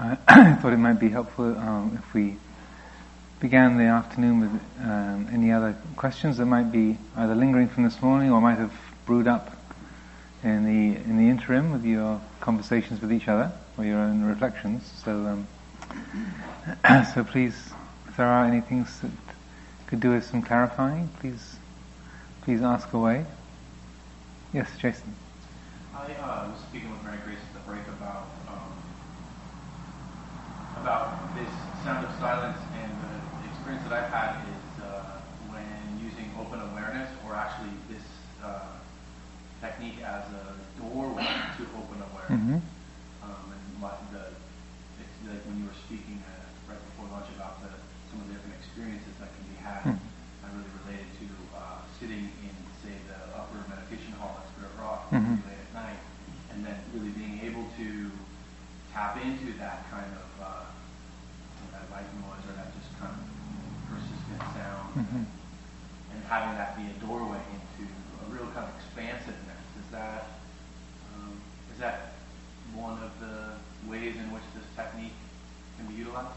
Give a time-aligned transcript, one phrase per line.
[0.28, 2.36] I thought it might be helpful um, if we
[3.38, 8.00] began the afternoon with um, any other questions that might be either lingering from this
[8.00, 8.72] morning or might have
[9.04, 9.54] brewed up
[10.42, 14.90] in the in the interim with your conversations with each other or your own reflections.
[15.04, 15.46] So, um,
[17.14, 17.70] so please,
[18.08, 19.10] if there are any things that
[19.86, 21.56] could do with some clarifying, please,
[22.40, 23.26] please ask away.
[24.54, 25.14] Yes, Jason.
[25.94, 28.39] I uh, was speaking with Mary Grace at the break about
[30.80, 31.50] about this
[31.84, 32.92] sound of silence, and
[33.44, 35.20] the experience that I've had is uh,
[35.52, 35.68] when
[36.00, 38.04] using open awareness, or actually this
[38.42, 38.80] uh,
[39.60, 40.44] technique as a
[40.80, 41.28] doorway
[41.60, 42.64] to open awareness.
[42.64, 43.24] Mm-hmm.
[43.28, 44.32] Um, and my, the
[45.00, 47.68] it's like when you were speaking uh, right before lunch about the
[48.08, 49.84] some of the different experiences that can be had.
[49.84, 50.00] Mhm.
[50.40, 55.06] I really related to uh, sitting in, say, the upper meditation hall at Spirit Rock
[55.12, 55.20] Mhm.
[55.20, 56.00] really late at night,
[56.50, 58.10] and then really being able to
[58.90, 60.66] tap into that kind of uh,
[61.70, 63.22] that white noise or that just kind of
[64.94, 65.24] Mhm.
[66.12, 67.90] and having that be a doorway into
[68.26, 69.62] a real kind of expansiveness.
[69.78, 70.26] Is that
[71.14, 71.32] um,
[71.72, 72.12] is that
[72.74, 75.14] one of the ways in which this technique
[75.76, 76.28] can be utilized?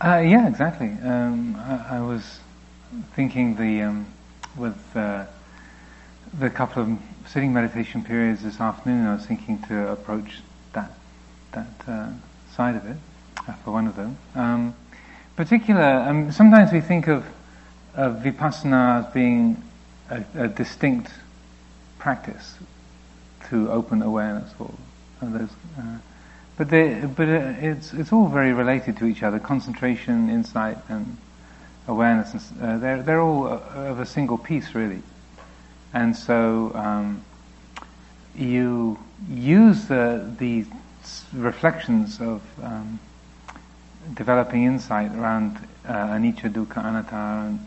[0.00, 0.96] Uh, yeah, exactly.
[1.02, 2.40] Um, I, I was
[3.14, 4.06] thinking the um,
[4.56, 5.24] with uh,
[6.38, 9.06] the couple of sitting meditation periods this afternoon.
[9.06, 10.42] I was thinking to approach
[10.72, 10.90] that
[11.52, 12.08] that uh,
[12.54, 12.96] side of it
[13.48, 14.16] uh, for one of them.
[14.34, 14.74] Um,
[15.36, 17.24] particular, um, sometimes we think of,
[17.96, 19.62] of vipassana as being
[20.10, 21.10] a, a distinct
[21.98, 22.56] practice
[23.48, 24.72] to open awareness or
[25.22, 25.50] or those.
[25.78, 25.98] Uh,
[26.56, 29.38] but they, but uh, it's it's all very related to each other.
[29.38, 31.16] Concentration, insight, and
[31.88, 32.32] awareness.
[32.32, 35.02] And, uh, they're they're all uh, of a single piece, really.
[35.92, 37.24] And so um,
[38.36, 40.64] you use the the
[41.32, 42.98] reflections of um,
[44.14, 45.56] developing insight around
[45.86, 47.66] uh, anicca, dukkha, anatta, and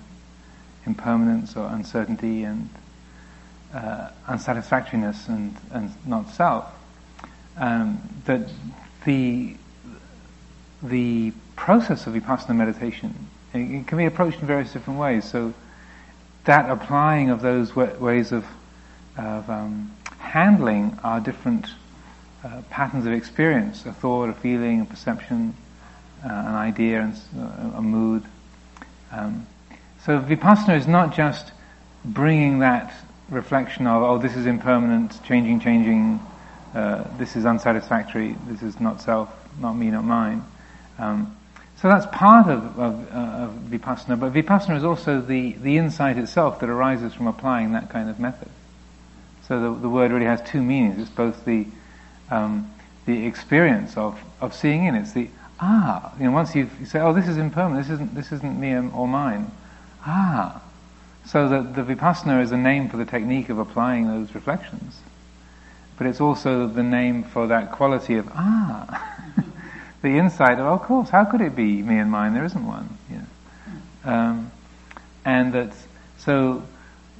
[0.87, 2.69] impermanence or uncertainty and
[3.73, 6.65] uh, unsatisfactoriness and, and not self.
[7.57, 8.49] Um, that
[9.05, 9.55] the
[10.83, 15.25] the process of vipassana meditation it, it can be approached in various different ways.
[15.25, 15.53] So
[16.45, 18.45] that applying of those wa- ways of
[19.17, 21.67] of um, handling our different
[22.43, 25.55] uh, patterns of experience, a thought, a feeling, a perception,
[26.23, 28.23] uh, an idea, and a mood.
[29.11, 29.47] Um,
[30.07, 31.51] so vipassana is not just
[32.05, 32.93] bringing that
[33.29, 36.21] reflection of, oh, this is impermanent, changing, changing,
[36.73, 39.29] uh, this is unsatisfactory, this is not self,
[39.59, 40.45] not me, not mine.
[40.97, 41.35] Um,
[41.75, 46.17] so that's part of, of, uh, of vipassana, but vipassana is also the, the insight
[46.17, 48.49] itself that arises from applying that kind of method.
[49.47, 50.99] So the, the word really has two meanings.
[50.99, 51.67] It's both the
[52.31, 52.71] um,
[53.05, 54.95] the experience of, of seeing in.
[54.95, 55.29] It's the
[55.59, 56.13] ah.
[56.19, 57.87] You know, once you say, oh, this is impermanent.
[57.87, 59.51] This isn't this isn't me or mine.
[60.07, 60.61] Ah.
[61.25, 64.97] So the, the vipassana is a name for the technique of applying those reflections,
[65.97, 69.19] but it's also the name for that quality of ah,
[70.01, 72.33] the insight of, oh, of course, how could it be me and mine?
[72.33, 72.97] There isn't one.
[73.11, 74.11] You know.
[74.11, 74.51] um,
[75.25, 75.73] and that
[76.17, 76.63] so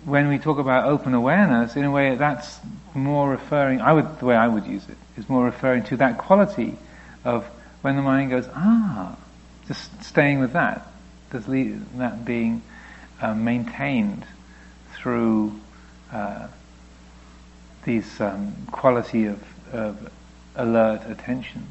[0.06, 2.60] when we talk about open awareness, in a way that's
[2.94, 6.18] more referring, I would, the way I would use it, is more referring to that
[6.18, 6.78] quality
[7.26, 7.46] of
[7.82, 9.18] when the mind goes, ah,
[9.68, 10.88] just staying with that,
[11.34, 12.62] just le- that being
[13.22, 14.26] uh, maintained
[14.94, 15.60] through
[16.12, 16.48] uh,
[18.20, 19.42] um, quality of,
[19.72, 20.12] of
[20.58, 21.66] alert attention.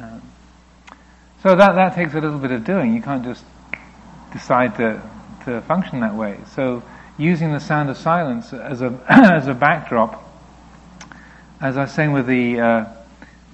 [0.00, 0.20] Um,
[1.42, 2.92] so that, that takes a little bit of doing.
[2.92, 3.44] You can't just
[4.32, 5.00] decide to,
[5.44, 6.38] to function that way.
[6.54, 6.82] So
[7.18, 10.22] using the sound of silence as a as a backdrop,
[11.60, 12.84] as I was saying with the, uh,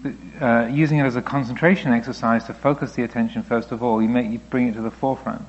[0.02, 4.02] the uh, using it as a concentration exercise to focus the attention first of all,
[4.02, 5.44] you make you bring it to the forefront.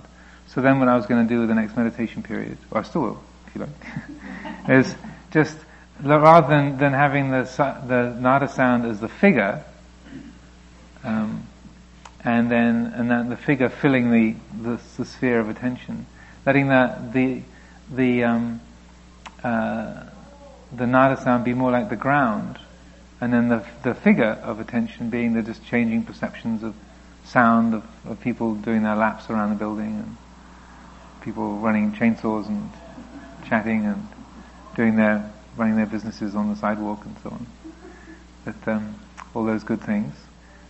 [0.53, 2.83] So then, what I was going to do with the next meditation period, or I
[2.83, 4.93] still will, if you like, is
[5.31, 5.57] just
[5.99, 7.43] rather than than having the
[7.87, 9.63] the nada sound as the figure.
[11.03, 11.47] Um,
[12.23, 16.05] and then and then the figure filling the, the, the sphere of attention,
[16.45, 17.41] letting that the
[17.91, 18.61] the um,
[19.44, 20.03] uh,
[20.71, 22.59] the nada sound be more like the ground,
[23.19, 26.75] and then the the figure of attention being the just changing perceptions of
[27.25, 30.17] sound of, of people doing their laps around the building and
[31.23, 32.69] people running chainsaws and
[33.45, 34.07] chatting and
[34.75, 37.47] doing their running their businesses on the sidewalk and so on.
[38.45, 38.95] But um,
[39.33, 40.13] all those good things.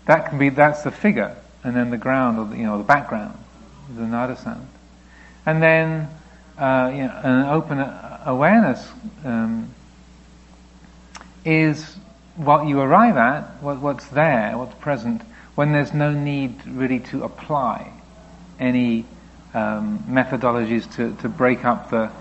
[0.05, 2.83] That can be that's the figure, and then the ground or the, you know the
[2.83, 3.37] background,
[3.95, 4.67] the nada sound,
[5.45, 6.09] and then
[6.57, 7.79] uh, you know, an open
[8.25, 8.91] awareness
[9.25, 9.73] um,
[11.45, 11.97] is
[12.35, 15.21] what you arrive at, what, what's there, what's present,
[15.55, 17.91] when there's no need really to apply
[18.59, 19.05] any
[19.53, 22.11] um, methodologies to, to break up the,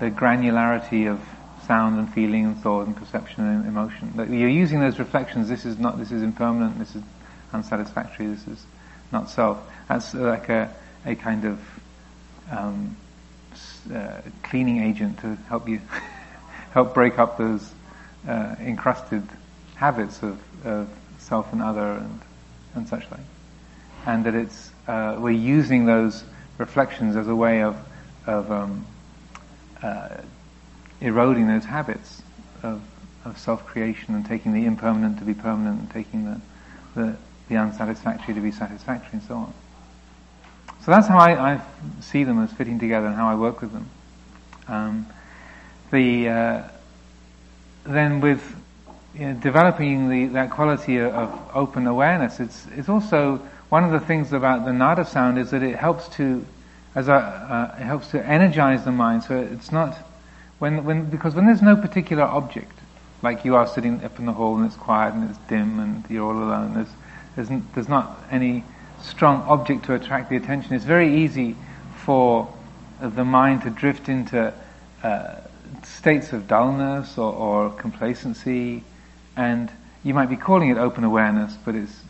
[0.00, 1.20] the granularity of
[1.66, 4.12] sound and feeling and thought and perception and emotion.
[4.16, 5.48] That you're using those reflections.
[5.48, 5.98] This is not.
[5.98, 6.78] This is impermanent.
[6.78, 7.02] This is
[7.52, 8.26] unsatisfactory.
[8.26, 8.64] This is
[9.12, 9.58] not self.
[9.88, 10.74] That's like a
[11.04, 11.60] a kind of
[12.50, 12.96] um,
[13.94, 15.80] uh, cleaning agent to help you
[16.72, 17.72] help break up those
[18.26, 19.26] uh, encrusted
[19.74, 20.88] habits of, of
[21.18, 22.20] self and other and
[22.74, 23.20] and such like.
[24.06, 26.24] And that it's uh, we're using those
[26.58, 27.76] reflections as a way of
[28.28, 28.86] of um,
[29.82, 30.08] uh,
[31.00, 32.22] eroding those habits
[32.62, 32.82] of,
[33.24, 36.40] of self-creation and taking the impermanent to be permanent and taking the,
[36.94, 37.16] the,
[37.48, 39.54] the unsatisfactory to be satisfactory and so on.
[40.84, 41.60] So that's how I, I,
[42.00, 43.90] see them as fitting together and how I work with them.
[44.68, 45.06] Um,
[45.90, 46.62] the, uh,
[47.84, 48.56] then with
[49.14, 53.90] you know, developing the, that quality of, of open awareness, it's, it's also one of
[53.90, 56.44] the things about the nada sound is that it helps to,
[56.94, 59.22] as a, uh, it helps to energize the mind.
[59.24, 59.96] So it's not
[60.58, 62.72] when, when, because when there's no particular object,
[63.22, 66.04] like you are sitting up in the hall and it's quiet and it's dim and
[66.08, 66.88] you're all alone, there's,
[67.36, 68.64] there's, there's not any
[69.02, 70.74] strong object to attract the attention.
[70.74, 71.56] It's very easy
[72.04, 72.52] for
[73.00, 74.52] the mind to drift into
[75.02, 75.34] uh,
[75.84, 78.82] states of dullness or, or, complacency,
[79.36, 79.70] and
[80.02, 82.00] you might be calling it open awareness, but it's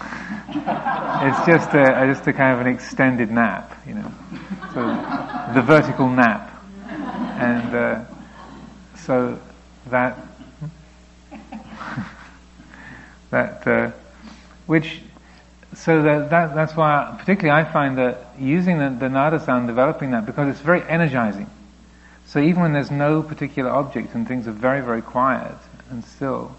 [0.00, 4.12] it's just a, just a kind of an extended nap, you know,
[4.72, 4.80] so
[5.54, 6.54] the vertical nap
[7.38, 8.04] and uh,
[8.96, 9.38] so
[9.90, 10.18] that
[13.30, 13.90] that uh,
[14.66, 15.00] which
[15.74, 20.12] so that, that that's why particularly I find that using the, the nada sound, developing
[20.12, 21.48] that because it's very energizing.
[22.26, 25.56] So even when there's no particular object and things are very very quiet
[25.90, 26.56] and still,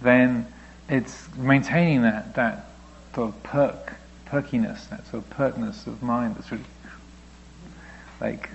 [0.00, 0.46] then
[0.88, 2.70] it's maintaining that that
[3.14, 3.94] sort of perk
[4.26, 6.64] perkiness, that sort of pertness of mind that's really
[8.20, 8.50] like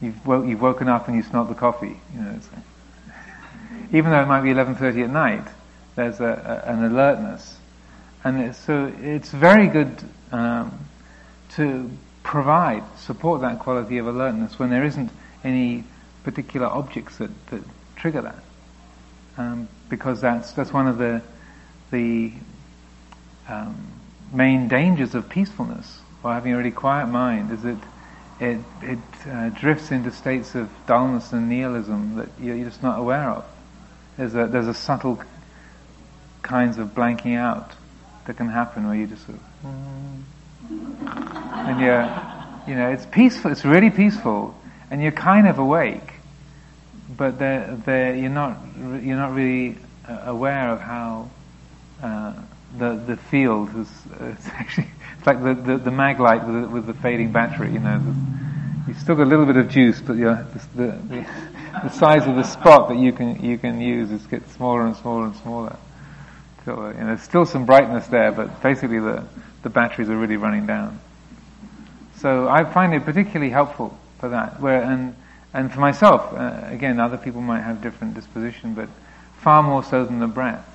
[0.00, 1.98] you've, wo- you've woken up and you smelled the coffee.
[2.14, 5.44] You know, like, even though it might be 11.30 at night,
[5.96, 7.56] there's a, a, an alertness.
[8.24, 10.02] And it's, so it's very good
[10.32, 10.78] um,
[11.52, 11.90] to
[12.22, 15.10] provide, support that quality of alertness when there isn't
[15.44, 15.84] any
[16.24, 17.62] particular objects that, that
[17.96, 18.42] trigger that.
[19.38, 21.22] Um, because that's, that's one of the,
[21.90, 22.32] the
[23.48, 23.88] um,
[24.32, 27.78] main dangers of peacefulness, or having a really quiet mind, is that
[28.40, 28.98] it, it
[29.28, 33.44] uh, drifts into states of dullness and nihilism that you're, just not aware of.
[34.16, 35.22] There's a, there's a subtle
[36.42, 37.72] kinds of blanking out
[38.26, 39.44] that can happen where you just sort of,
[40.70, 42.04] and you're,
[42.68, 44.54] you know, it's peaceful, it's really peaceful,
[44.90, 46.12] and you're kind of awake,
[47.16, 49.76] but they're, they're, you're not, you're not really
[50.08, 51.30] uh, aware of how
[52.00, 53.88] the the field is
[54.20, 57.72] it's actually it's like the, the, the mag light with the, with the fading battery.
[57.72, 58.00] You know,
[58.86, 60.46] you've still got a little bit of juice, but the,
[60.76, 61.26] the,
[61.82, 64.96] the size of the spot that you can you can use is gets smaller and
[64.96, 65.76] smaller and smaller.
[66.64, 69.24] So uh, you know, there's still some brightness there, but basically the
[69.62, 71.00] the batteries are really running down.
[72.16, 74.60] So I find it particularly helpful for that.
[74.60, 75.16] Where and
[75.54, 78.88] and for myself, uh, again, other people might have different disposition, but
[79.38, 80.67] far more so than the breath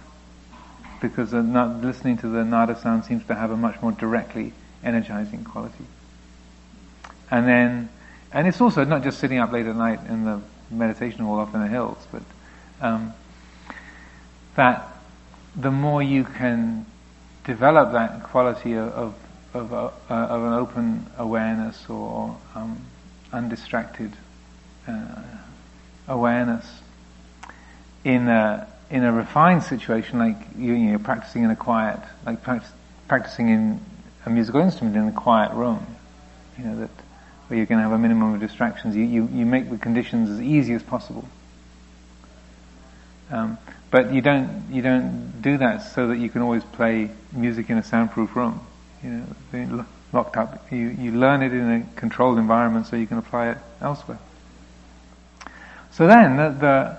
[1.04, 4.54] because listening to the nada sound seems to have a much more directly
[4.86, 5.86] energizing quality.
[7.30, 7.90] And then,
[8.32, 10.42] and it's also not just sitting up late at night in the
[10.72, 12.24] meditation hall off in the hills, but
[12.80, 13.14] um,
[14.56, 14.88] that
[15.58, 16.86] the more you can
[17.44, 19.14] develop that quality of
[19.54, 22.80] of, of, uh, of an open awareness or um,
[23.34, 24.14] undistracted
[24.88, 25.22] uh,
[26.08, 26.66] awareness
[28.04, 32.44] in a in a refined situation, like you, you know, practicing in a quiet, like
[32.44, 32.72] practice,
[33.08, 33.82] practicing in
[34.28, 35.84] a musical instrument in a quiet room,
[36.60, 36.92] you know, that
[37.48, 40.40] where you can have a minimum of distractions, you, you, you make the conditions as
[40.40, 41.28] easy as possible.
[43.32, 43.58] Um,
[43.90, 47.80] but you don't you don't do that so that you can always play music in
[47.80, 48.62] a soundproof room,
[49.04, 49.10] you
[49.54, 50.72] know, locked up.
[50.72, 54.20] You you learn it in a controlled environment so you can apply it elsewhere.
[55.90, 56.98] So then the the,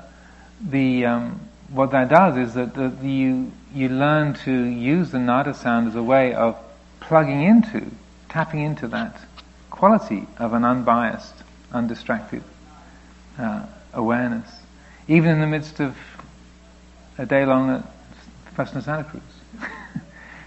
[0.70, 1.40] the um,
[1.74, 5.96] what that does is that, that you you learn to use the nada sound as
[5.96, 6.56] a way of
[7.00, 7.90] plugging into,
[8.28, 9.20] tapping into that
[9.70, 11.34] quality of an unbiased,
[11.72, 12.44] undistracted
[13.36, 14.48] uh, awareness,
[15.08, 15.96] even in the midst of
[17.18, 19.22] a day long at Vipassana Santa Cruz.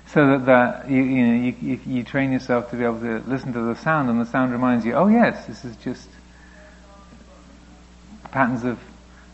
[0.08, 3.52] so that, that you, you, know, you, you train yourself to be able to listen
[3.52, 6.08] to the sound, and the sound reminds you, oh yes, this is just
[8.32, 8.80] patterns of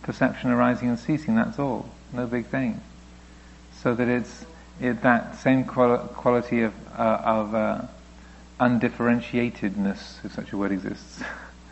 [0.03, 1.89] perception arising and ceasing, that's all.
[2.11, 2.81] no big thing.
[3.81, 4.45] So that it's
[4.79, 7.81] it, that same quali- quality of, uh, of uh,
[8.59, 11.23] undifferentiatedness, if such a word exists,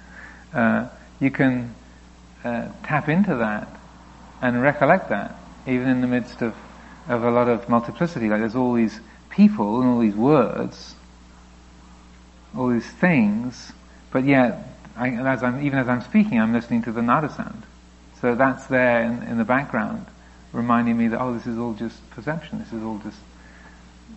[0.54, 0.88] uh,
[1.20, 1.74] you can
[2.44, 3.68] uh, tap into that
[4.42, 5.36] and recollect that,
[5.68, 6.56] even in the midst of,
[7.08, 8.30] of a lot of multiplicity.
[8.30, 10.96] Like there's all these people and all these words,
[12.56, 13.72] all these things,
[14.12, 17.64] but yet, I, as I'm, even as I'm speaking, I'm listening to the nada sound.
[18.22, 20.06] So that's there in, in the background,
[20.54, 23.18] reminding me that, oh, this is all just perception, this is all just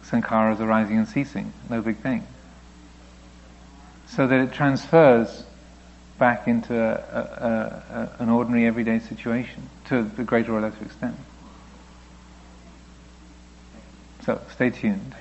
[0.05, 2.27] sankharas arising and ceasing, no big thing.
[4.07, 5.45] So that it transfers
[6.19, 11.17] back into a, a, a, an ordinary everyday situation to the greater or lesser extent.
[14.25, 15.15] So stay tuned.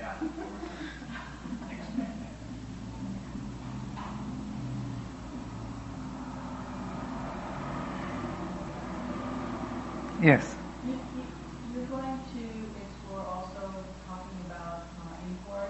[10.24, 10.56] Yes.
[10.86, 12.44] You, are going to
[12.80, 13.60] explore also
[14.08, 15.68] talking about uh, inquiry.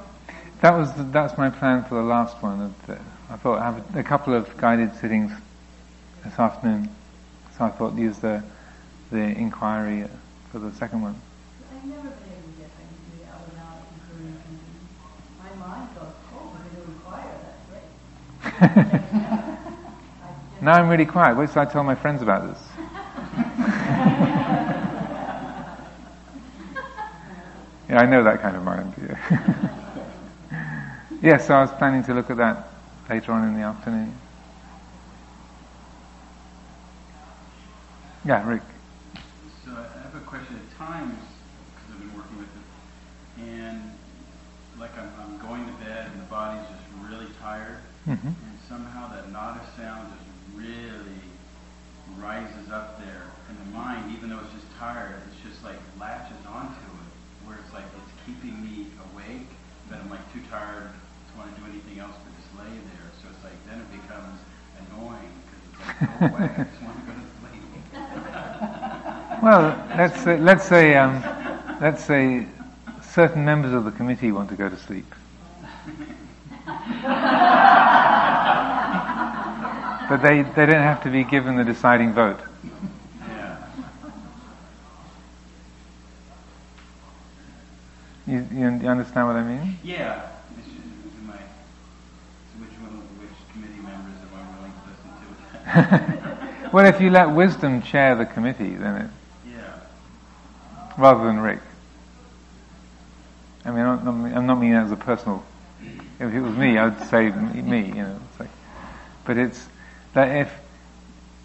[0.60, 2.72] That was the, that's my plan for the last one.
[3.30, 5.32] I thought I have a couple of guided sittings
[6.22, 6.88] this afternoon,
[7.58, 8.44] so I thought use the
[9.10, 10.06] the inquiry
[10.52, 11.20] for the second one.
[11.74, 14.38] I've never been able to get anything out without including
[15.42, 17.38] My mind goes, oh, we're going to inquire.
[18.60, 20.62] That's great.
[20.62, 21.36] now I'm really quiet.
[21.36, 22.73] Wait till I tell my friends about this.
[27.94, 28.92] Yeah, I know that kind of mind.
[28.98, 30.10] Yeah.
[31.22, 32.66] yes, so I was planning to look at that
[33.08, 34.12] later on in the afternoon.
[38.24, 38.62] Yeah, Rick.
[39.64, 40.56] So I have a question.
[40.56, 41.14] At times,
[41.70, 43.94] because I've been working with it, and
[44.80, 48.26] like I'm, I'm going to bed and the body's just really tired, mm-hmm.
[48.26, 51.22] and somehow that nada sound just really
[52.18, 56.44] rises up there, and the mind, even though it's just tired, it's just like latches
[56.44, 57.04] onto it
[57.46, 59.48] where it's like it's keeping me awake,
[59.88, 63.08] but I'm like too tired to want to do anything else but just lay there.
[63.20, 64.40] So it's like then it becomes
[64.80, 67.62] annoying because it's like away, I just want to go to sleep.
[69.42, 69.62] well,
[69.96, 71.22] let's say, let's say um,
[71.80, 72.46] let's say
[73.02, 75.06] certain members of the committee want to go to sleep.
[80.08, 82.40] but they, they don't have to be given the deciding vote.
[88.26, 89.78] You, you, understand what I mean?
[89.82, 90.28] Yeah.
[91.24, 91.34] My,
[92.58, 96.70] which, one, which committee members am I willing to listen to?
[96.72, 99.10] well, if you let wisdom chair the committee, then it.
[99.50, 99.80] Yeah.
[100.96, 101.60] Rather than Rick.
[103.64, 105.44] I mean, I'm not, I'm not meaning that as a personal.
[106.20, 107.86] If it was me, I'd say me.
[107.86, 108.50] You know, it's like,
[109.24, 109.66] but it's
[110.12, 110.52] that if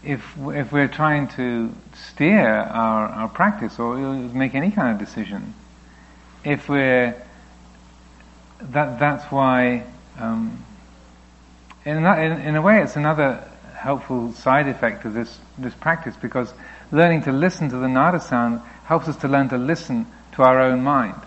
[0.04, 5.54] if if we're trying to steer our, our practice or make any kind of decision,
[6.44, 7.16] if we're
[8.62, 9.84] that that's why
[10.18, 10.64] um,
[11.86, 16.16] in, that, in, in a way it's another helpful side effect of this this practice
[16.22, 16.54] because
[16.92, 20.62] learning to listen to the nada sound helps us to learn to listen to our
[20.62, 21.22] own mind.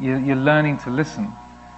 [0.00, 1.30] You, you're learning to listen,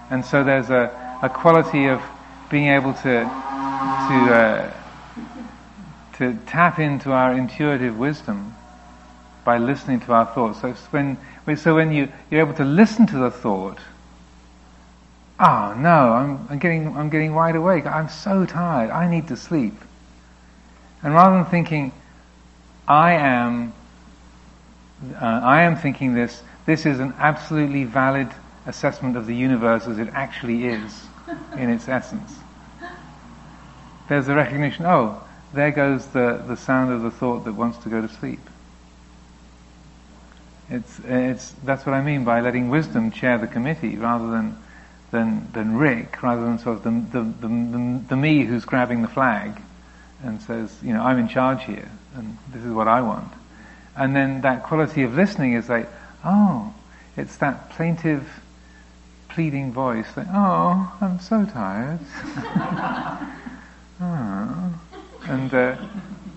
[0.09, 2.01] and so there's a, a quality of
[2.49, 4.73] being able to to uh,
[6.13, 8.55] to tap into our intuitive wisdom
[9.43, 10.61] by listening to our thoughts.
[10.61, 11.17] So when,
[11.57, 13.77] so when you, you're able to listen to the thought,
[15.39, 19.37] oh no, I'm, I'm, getting, I'm getting wide awake, I'm so tired, I need to
[19.37, 19.75] sleep.
[21.01, 21.91] And rather than thinking,
[22.87, 23.73] I am,
[25.15, 28.29] uh, I am thinking this, this is an absolutely valid
[28.65, 31.05] assessment of the universe as it actually is
[31.57, 32.33] in its essence.
[34.07, 35.21] There's a recognition, oh,
[35.53, 38.39] there goes the, the sound of the thought that wants to go to sleep.
[40.73, 44.57] It's, it's, that's what I mean by letting wisdom chair the committee rather than,
[45.11, 46.89] than, than Rick, rather than sort of the,
[47.19, 49.61] the, the, the, the me who's grabbing the flag
[50.23, 53.31] and says, you know, I'm in charge here and this is what I want.
[53.95, 55.87] And then that quality of listening is like,
[56.25, 56.73] oh,
[57.17, 58.27] it's that plaintive,
[59.29, 61.99] pleading voice, like, oh, I'm so tired.
[64.01, 64.73] oh.
[65.25, 65.77] And uh,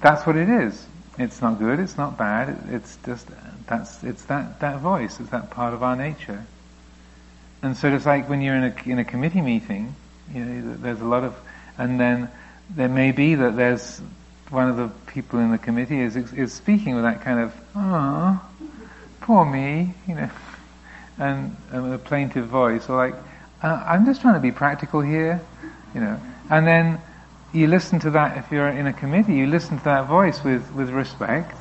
[0.03, 0.85] that's what it is.
[1.19, 3.27] It's not good, it's not bad, it's just
[3.67, 5.19] that's it's that that voice.
[5.21, 6.45] It's that part of our nature.
[7.63, 9.95] And so it's like when you're in a in a committee meeting,
[10.33, 11.35] you know, there's a lot of,
[11.79, 12.31] and then
[12.71, 14.01] there may be that there's
[14.51, 18.49] one of the people in the committee is is speaking with that kind of ah,
[19.21, 20.31] poor me, you know,
[21.19, 23.15] and, and a plaintive voice, or like
[23.63, 25.41] uh, I'm just trying to be practical here,
[25.95, 26.21] you know,
[26.51, 27.01] and then
[27.53, 30.71] you listen to that if you're in a committee, you listen to that voice with
[30.73, 31.57] with respect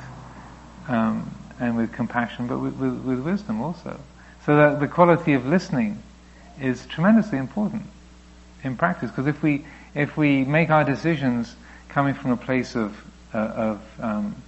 [0.88, 3.98] um, and with compassion, but with, with, with wisdom also.
[4.44, 6.02] So that the quality of listening
[6.60, 7.82] is tremendously important
[8.62, 11.56] in practice, because if we if we make our decisions
[11.88, 12.96] coming from a place of
[13.34, 14.42] uh, of um,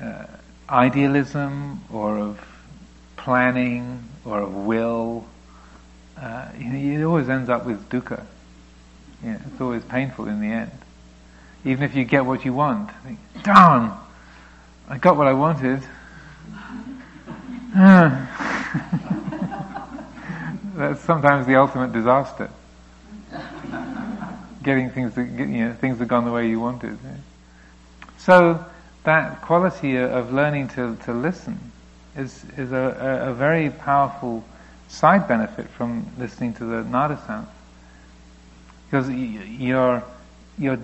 [0.00, 0.26] uh,
[0.68, 2.40] idealism or of
[3.16, 5.26] planning or of will,
[6.16, 8.24] uh, you know, it always ends up with dukkha.
[9.24, 10.70] Yeah, it's always painful in the end.
[11.64, 13.92] Even if you get what you want, think, darn,
[14.88, 15.82] I got what I wanted.
[20.76, 22.48] That's sometimes the ultimate disaster.
[24.62, 26.98] Getting things that you know things that gone the way you wanted.
[28.18, 28.64] So
[29.02, 31.58] that quality of learning to, to listen
[32.16, 34.44] is is a, a, a very powerful
[34.88, 37.48] side benefit from listening to the nada sound
[38.86, 40.02] because you're
[40.58, 40.78] you're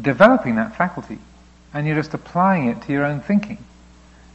[0.00, 1.18] developing that faculty
[1.72, 3.58] and you're just applying it to your own thinking.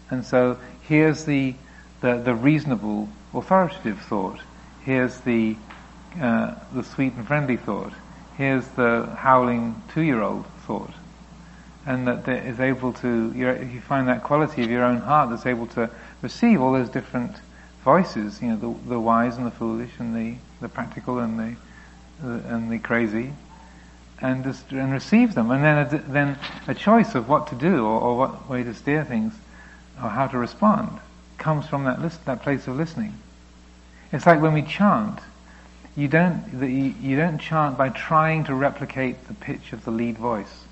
[0.09, 1.55] And so here's the
[2.01, 4.39] the, the reasonable, authoritative thought.
[4.83, 5.55] Here's the
[6.21, 7.93] uh, the sweet and friendly thought.
[8.37, 10.91] Here's the howling two-year-old thought,
[11.85, 13.31] and that is able to.
[13.35, 15.89] You find that quality of your own heart that's able to
[16.21, 17.37] receive all those different
[17.83, 18.41] voices.
[18.41, 21.55] You know, the, the wise and the foolish, and the, the practical and the,
[22.21, 23.33] the and the crazy,
[24.23, 27.85] and just and receive them, and then a, then a choice of what to do
[27.85, 29.33] or, or, what way to steer things,
[30.01, 30.97] or how to respond,
[31.37, 33.13] comes from that list, that place of listening.
[34.13, 35.19] It's like when we chant,
[35.97, 40.17] you don't you, you don't chant by trying to replicate the pitch of the lead
[40.17, 40.63] voice.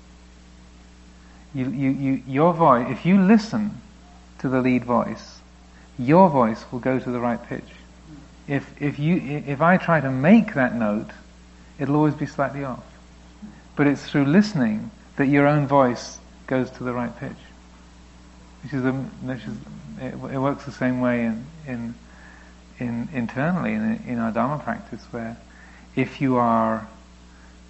[1.54, 3.82] You, you, you, your voice, if you listen
[4.38, 5.40] to the lead voice,
[5.98, 7.68] your voice will go to the right pitch.
[8.48, 9.16] If, if, you,
[9.46, 11.10] if I try to make that note,
[11.78, 12.82] it'll always be slightly off.
[13.76, 17.32] But it's through listening that your own voice goes to the right pitch.
[18.62, 19.56] Which is, a, which is
[20.00, 21.94] it, it, works the same way in, in,
[22.78, 25.36] in internally in, in, our Dharma practice, where
[25.96, 26.86] if you are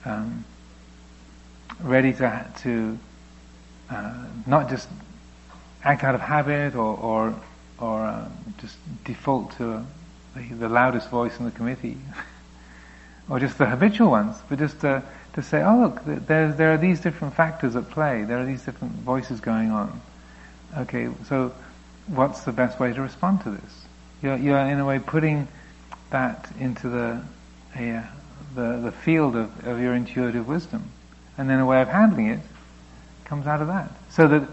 [0.04, 0.44] um,
[1.80, 2.98] ready to, to
[3.90, 4.88] uh, not just
[5.84, 7.40] act out of habit or, or,
[7.78, 9.84] or uh, just default to
[10.34, 11.96] the, the loudest voice in the committee,
[13.28, 15.02] or just the habitual ones, but just to,
[15.34, 18.62] to say, oh look, there, there are these different factors at play, there are these
[18.62, 20.00] different voices going on.
[20.76, 21.52] Okay, so
[22.06, 23.84] what's the best way to respond to this?
[24.22, 25.48] You're, you're in a way putting
[26.10, 27.22] that into the,
[27.74, 28.02] uh,
[28.54, 30.90] the, the field of, of your intuitive wisdom.
[31.38, 32.40] And then a way of handling it
[33.24, 33.90] comes out of that.
[34.10, 34.48] So that,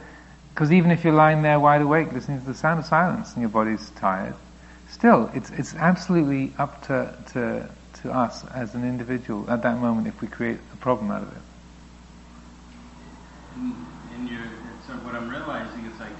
[0.53, 3.41] because even if you're lying there wide awake listening to the sound of silence and
[3.41, 4.35] your body's tired,
[4.89, 7.69] still, it's, it's absolutely up to, to,
[8.01, 11.31] to us as an individual at that moment if we create a problem out of
[11.31, 11.43] it.
[14.15, 14.45] In your,
[14.87, 16.15] so what I'm realizing is like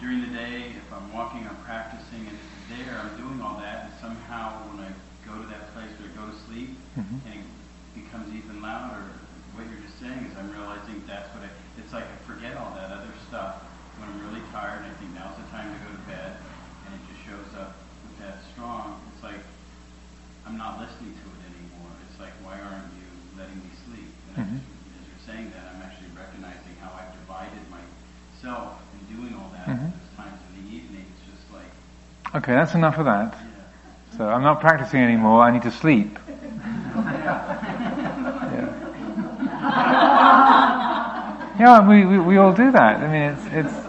[0.00, 3.88] during the day, if I'm walking, I'm practicing, and it's there, I'm doing all that,
[3.88, 4.92] and somehow when I
[5.24, 7.32] go to that place where I go to sleep, mm-hmm.
[7.32, 9.08] and it becomes even louder,
[9.56, 11.50] what you're just saying is I'm realizing that's what I,
[11.80, 13.64] it's like I forget all that other stuff
[13.96, 16.36] when I'm really tired, and I think now's the time to go to bed,
[16.84, 19.00] and it just shows up with that strong.
[19.16, 19.40] It's like
[20.46, 21.90] I'm not listening to it anymore.
[22.08, 24.06] It's like, why aren't you letting me sleep?
[24.36, 24.56] And mm-hmm.
[24.62, 29.66] as you're saying that, I'm actually recognizing how I've divided myself in doing all that.
[29.66, 29.90] Mm-hmm.
[29.90, 31.66] There's times in the evening, it's just like.
[32.38, 33.34] Okay, that's enough of that.
[33.34, 34.16] Yeah.
[34.16, 35.42] So I'm not practicing anymore.
[35.42, 36.16] I need to sleep.
[36.28, 37.56] yeah.
[41.58, 42.96] yeah, we, we, we all do that.
[43.02, 43.85] I mean, it's it's.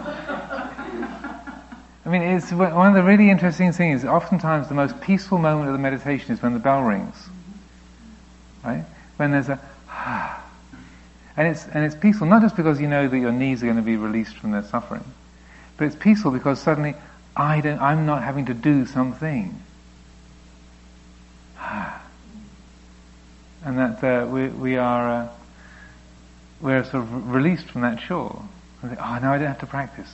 [2.08, 4.02] I mean, it's one of the really interesting things.
[4.02, 7.28] Oftentimes, the most peaceful moment of the meditation is when the bell rings,
[8.64, 8.86] right?
[9.18, 10.42] When there's a ah,
[11.36, 13.76] and it's and it's peaceful not just because you know that your knees are going
[13.76, 15.04] to be released from their suffering,
[15.76, 16.94] but it's peaceful because suddenly
[17.36, 19.60] I don't, I'm not having to do something.
[21.60, 21.92] and
[23.78, 25.28] that uh, we we are uh,
[26.62, 28.42] we're sort of released from that shore.
[28.82, 30.08] oh, now I don't have to practice.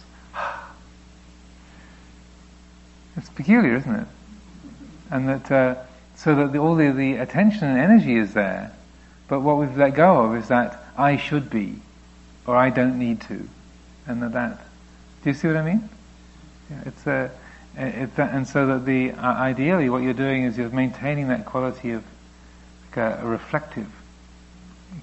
[3.17, 4.07] It's peculiar, isn't it?
[5.11, 5.75] And that uh,
[6.17, 8.73] so that the, all the, the attention and energy is there,
[9.29, 11.77] but what we've let go of is that I should be,
[12.47, 13.49] or I don't need to,
[14.07, 14.33] and that.
[14.33, 14.61] that
[15.23, 15.89] do you see what I mean?
[16.71, 17.31] Yeah, it's a,
[17.77, 21.47] it's that, and so that the uh, ideally what you're doing is you're maintaining that
[21.47, 22.05] quality of
[22.89, 23.89] like a, a reflective,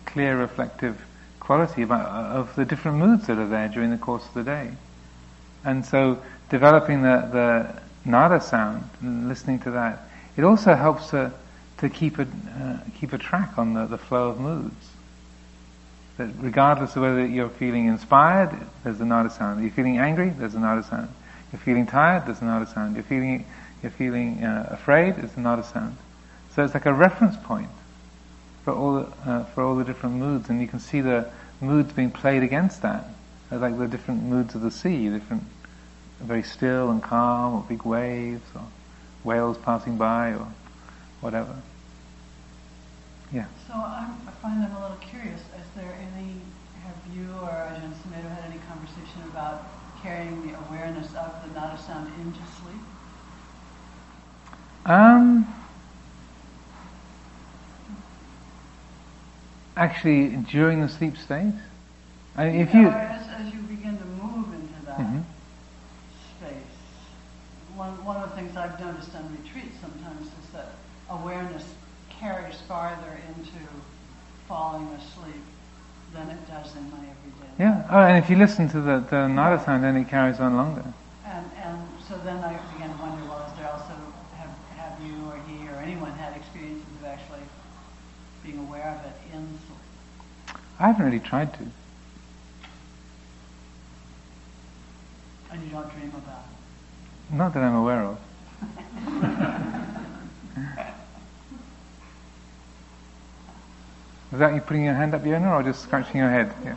[0.06, 1.02] clear reflective
[1.40, 4.44] quality about, uh, of the different moods that are there during the course of the
[4.44, 4.72] day.
[5.66, 11.32] And so developing the, the a sound and listening to that, it also helps to,
[11.78, 14.90] to keep a, uh, keep a track on the, the flow of moods.
[16.18, 19.62] That regardless of whether you're feeling inspired, there's a nada sound.
[19.62, 21.10] You're feeling angry, there's a nada sound.
[21.52, 22.96] You're feeling tired, there's a nada sound.
[22.96, 23.46] You're feeling,
[23.84, 25.98] you're feeling uh, afraid, there's a nada sound.
[26.56, 27.70] So it's like a reference point
[28.64, 32.12] for all, uh, for all the different moods, and you can see the moods being
[32.12, 33.06] played against that.
[33.52, 35.44] Like the different moods of the sea, different,
[36.22, 38.64] very still and calm, or big waves, or
[39.24, 40.48] whales passing by, or
[41.22, 41.56] whatever.
[43.32, 43.46] Yeah.
[43.68, 45.40] So I'm, I find them a little curious.
[45.42, 46.36] Is there any,
[46.84, 49.64] have you or Ajahn Sumedho had any conversation about
[50.02, 52.82] carrying the awareness of the nada sound into sleep?
[54.86, 55.46] Um,
[59.78, 61.54] actually, during the sleep state,
[62.36, 65.24] I mean, if Yeah, you, or as, as you begin to move into that Mhm.
[66.38, 66.78] space,
[67.82, 70.70] one, one of the things I've noticed on retreats sometimes is that
[71.10, 71.66] awareness
[72.10, 73.58] carries farther into
[74.48, 75.42] falling asleep
[76.14, 77.78] than it does in my everyday yeah.
[77.78, 77.88] life.
[77.90, 80.86] Oh, and if you listen to the, the nada sound, then it carries on longer.
[81.26, 83.98] And, and so then I began to wonder, well, is there also,
[84.38, 87.46] have, have you or he or anyone had experiences of actually
[88.44, 90.58] being aware of it in sleep?
[90.80, 91.66] I haven't really tried to.
[95.52, 96.51] And you don't dream about it?
[97.32, 98.18] Not that I'm aware of.
[104.32, 106.54] Was that you putting your hand up, Yona, or just scratching your head?
[106.64, 106.76] Yeah.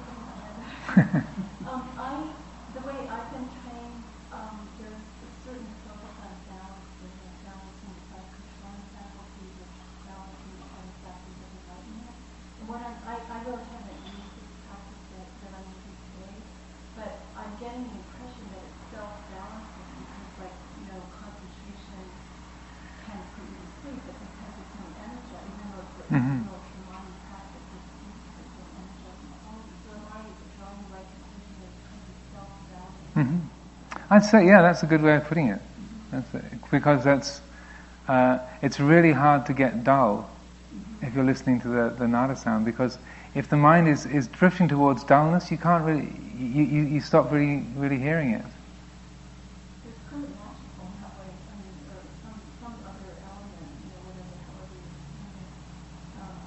[1.64, 2.28] Um, I,
[2.76, 4.02] the way I've been trained,
[4.36, 10.54] um, there's a certain focus on balance, there's a balancing, uh, controlling faculty, which balancing
[10.60, 12.14] on faculty of enlightenment.
[12.60, 16.36] And what I'm, I, I really haven't used this practice that, that I'm using today,
[17.00, 22.04] but I'm getting the impression that it's self-balancing because like, you know, concentration
[23.08, 26.28] can put you to sleep, but because it's no energy, even though it's, a- Mhm.
[26.28, 27.88] even though it's a mind practice, it's,
[28.36, 29.72] it's an energizing quality.
[29.80, 30.20] So am I
[30.60, 33.12] drawing the right conclusion that it's kind of self-balancing?
[33.14, 33.40] hmm
[34.14, 35.61] I'd say, yeah, that's a good way of putting it.
[36.12, 36.29] That's.
[36.70, 37.40] Because that's,
[38.07, 40.31] uh, it's really hard to get dull
[41.03, 42.64] if you're listening to the, the nada sound.
[42.64, 42.96] Because
[43.35, 47.33] if the mind is, is drifting towards dullness, you can't really, you, you, you stop
[47.33, 48.44] really, really hearing it.
[49.87, 53.90] It's kind of magical in that way, I mean, or some, some other element, you
[53.90, 55.50] know, whatever, however you explain it.
[56.22, 56.38] Um,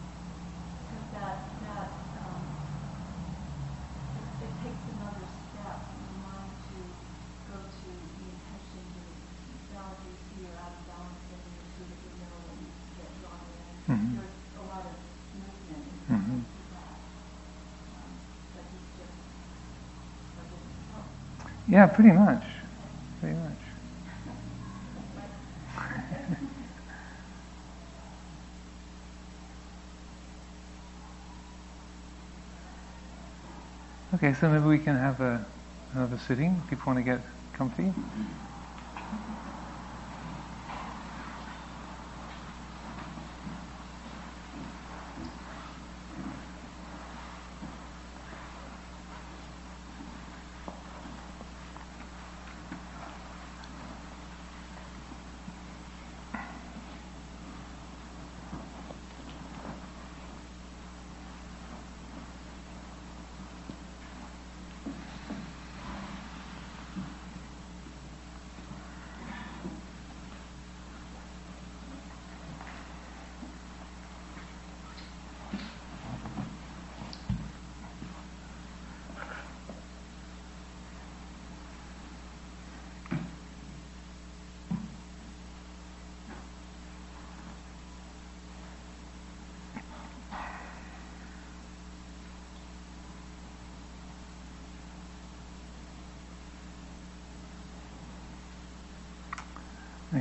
[0.88, 1.36] Because that,
[1.68, 1.88] that,
[2.24, 2.44] um,
[4.16, 6.80] it, it takes another step in the mind to
[7.52, 9.04] go to the intention to
[9.72, 12.72] balance, you see you're out of balance, and you see that you know when you
[13.00, 13.64] get drawn in.
[13.88, 14.12] Mhm.
[14.20, 14.96] There's a lot of
[15.32, 16.40] movement in Mhm.
[16.44, 16.92] that.
[17.96, 18.12] Um,
[18.52, 19.16] But he's just,
[20.36, 21.08] like, it's, oh,
[21.68, 22.44] Yeah, pretty much.
[23.20, 23.58] Pretty much.
[34.14, 35.46] Okay, so maybe we can have a,
[35.94, 36.62] another sitting.
[36.70, 37.94] People want to get comfy.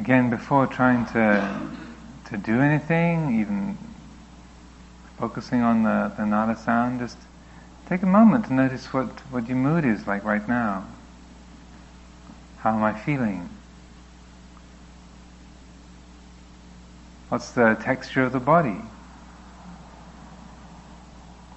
[0.06, 1.60] Again, before trying to
[2.26, 3.76] to do anything, even
[5.18, 7.18] focusing on the, the nada sound, just
[7.88, 10.86] take a moment to notice what, what your mood is like right now.
[12.58, 13.48] How am I feeling?
[17.28, 18.82] What's the texture of the body?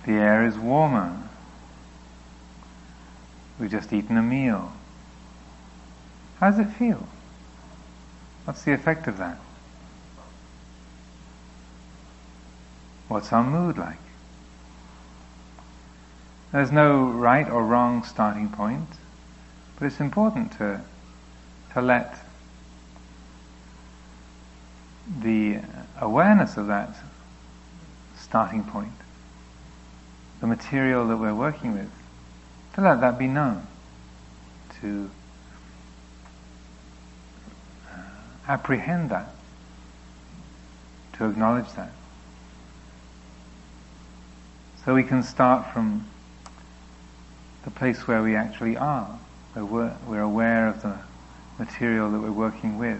[0.07, 1.15] The air is warmer.
[3.59, 4.73] We've just eaten a meal.
[6.39, 7.07] How does it feel?
[8.49, 9.37] What's the effect of that?
[13.07, 13.99] What's our mood like?
[16.51, 18.89] There's no right or wrong starting point,
[19.77, 20.81] but it's important to,
[21.73, 22.17] to let
[25.21, 25.59] the
[26.01, 26.95] awareness of that
[28.17, 28.93] starting point
[30.41, 31.91] the material that we're working with,
[32.73, 33.67] to let that be known,
[34.81, 35.11] to
[37.87, 37.97] uh,
[38.49, 39.29] apprehend that,
[41.13, 41.91] to acknowledge that.
[44.83, 46.07] So we can start from
[47.63, 49.19] the place where we actually are,
[49.53, 50.97] where we're, we're aware of the
[51.59, 52.99] material that we're working with.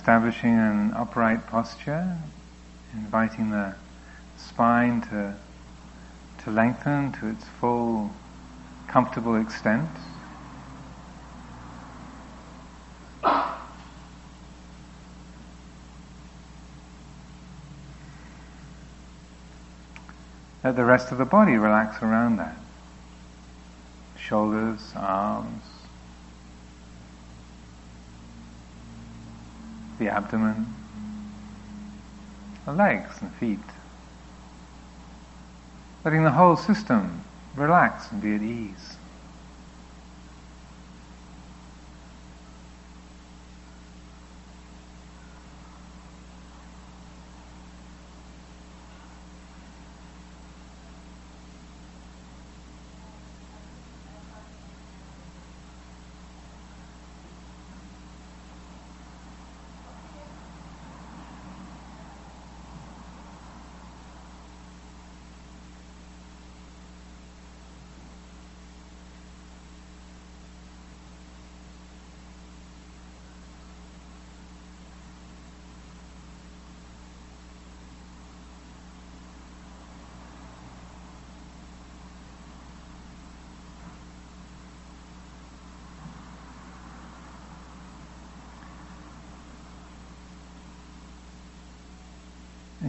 [0.00, 2.16] Establishing an upright posture,
[2.94, 3.74] inviting the
[4.38, 5.36] spine to,
[6.42, 8.10] to lengthen to its full
[8.88, 9.90] comfortable extent.
[20.64, 22.56] Let the rest of the body relax around that.
[24.16, 25.62] Shoulders, arms,
[30.00, 30.66] the abdomen,
[32.64, 33.58] the legs and feet.
[36.04, 37.22] Letting the whole system
[37.54, 38.96] relax and be at ease.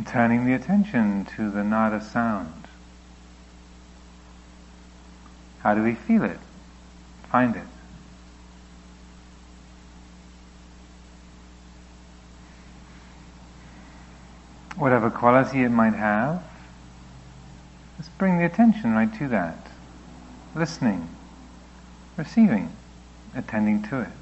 [0.01, 2.67] And turning the attention to the nada sound.
[5.59, 6.39] How do we feel it?
[7.31, 7.61] Find it.
[14.75, 16.41] Whatever quality it might have,
[17.99, 19.67] let's bring the attention right to that.
[20.55, 21.09] Listening,
[22.17, 22.71] receiving,
[23.35, 24.20] attending to it.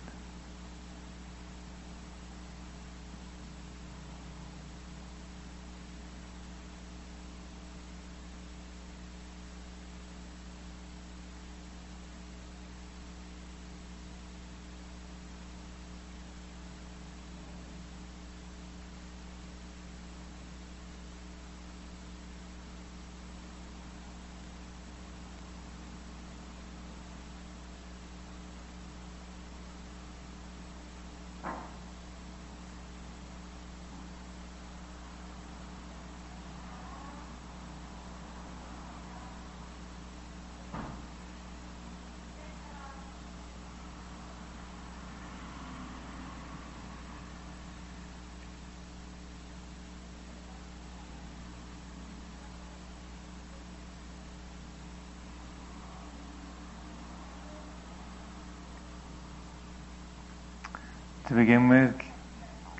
[61.40, 61.96] Begin with,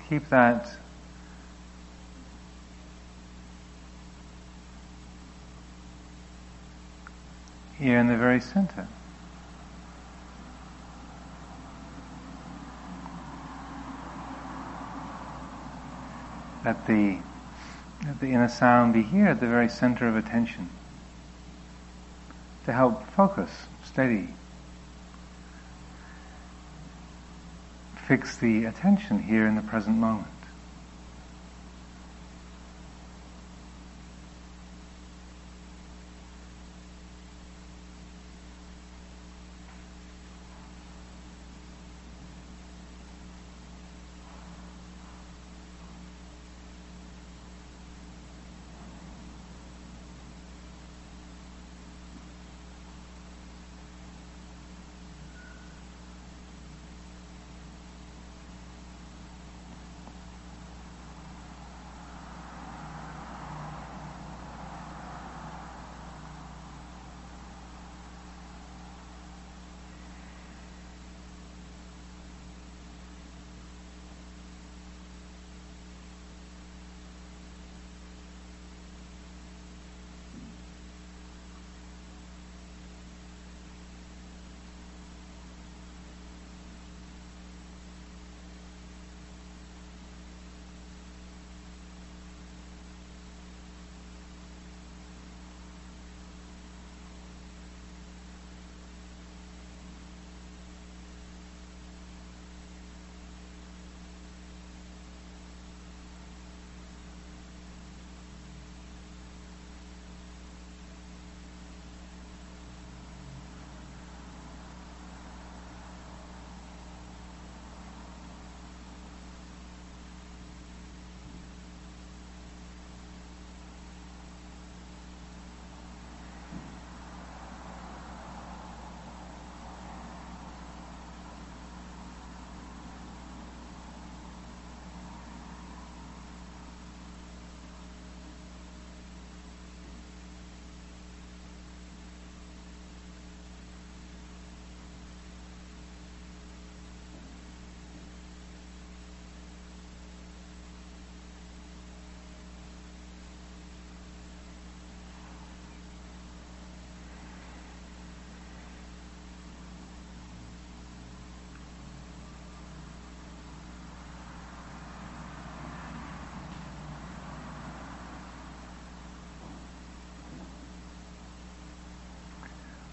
[0.06, 0.70] keep that
[7.78, 8.86] here in the very center.
[16.62, 17.16] Let the,
[18.04, 20.68] let the inner sound be here at the very center of attention
[22.66, 23.50] to help focus,
[23.82, 24.28] steady,
[28.10, 30.39] fix the attention here in the present moment.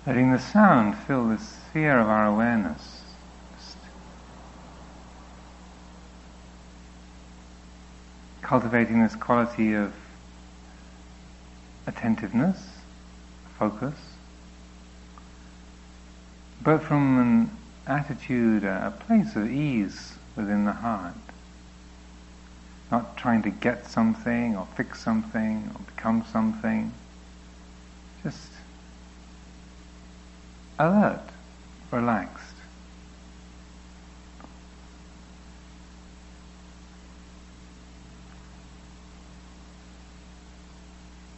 [0.08, 3.02] Letting the sound fill the sphere of our awareness.
[3.58, 3.78] Just
[8.42, 9.94] cultivating this quality of
[11.86, 12.70] attentiveness,
[13.60, 13.96] focus,
[16.64, 17.52] but from an
[17.86, 21.16] attitude, a place of ease within the heart.
[22.90, 26.94] Not trying to get something or fix something or become something.
[28.24, 28.48] Just
[30.80, 31.22] alert,
[31.92, 32.44] relaxed.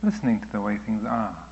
[0.01, 1.48] Listening to the way things are.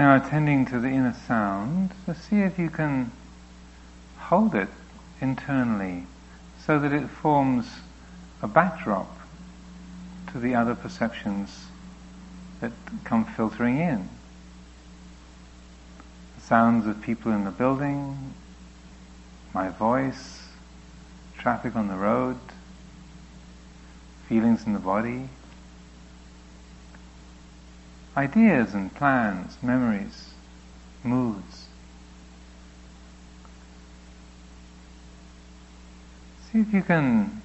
[0.00, 3.12] Now attending to the inner sound, to see if you can
[4.16, 4.70] hold it
[5.20, 6.06] internally
[6.58, 7.66] so that it forms
[8.40, 9.14] a backdrop
[10.32, 11.66] to the other perceptions
[12.62, 12.72] that
[13.04, 14.08] come filtering in.
[16.36, 18.32] The sounds of people in the building,
[19.52, 20.48] my voice,
[21.36, 22.38] traffic on the road,
[24.30, 25.28] feelings in the body,
[28.20, 30.34] ideas and plans, memories,
[31.02, 31.68] moods.
[36.44, 37.40] See if you can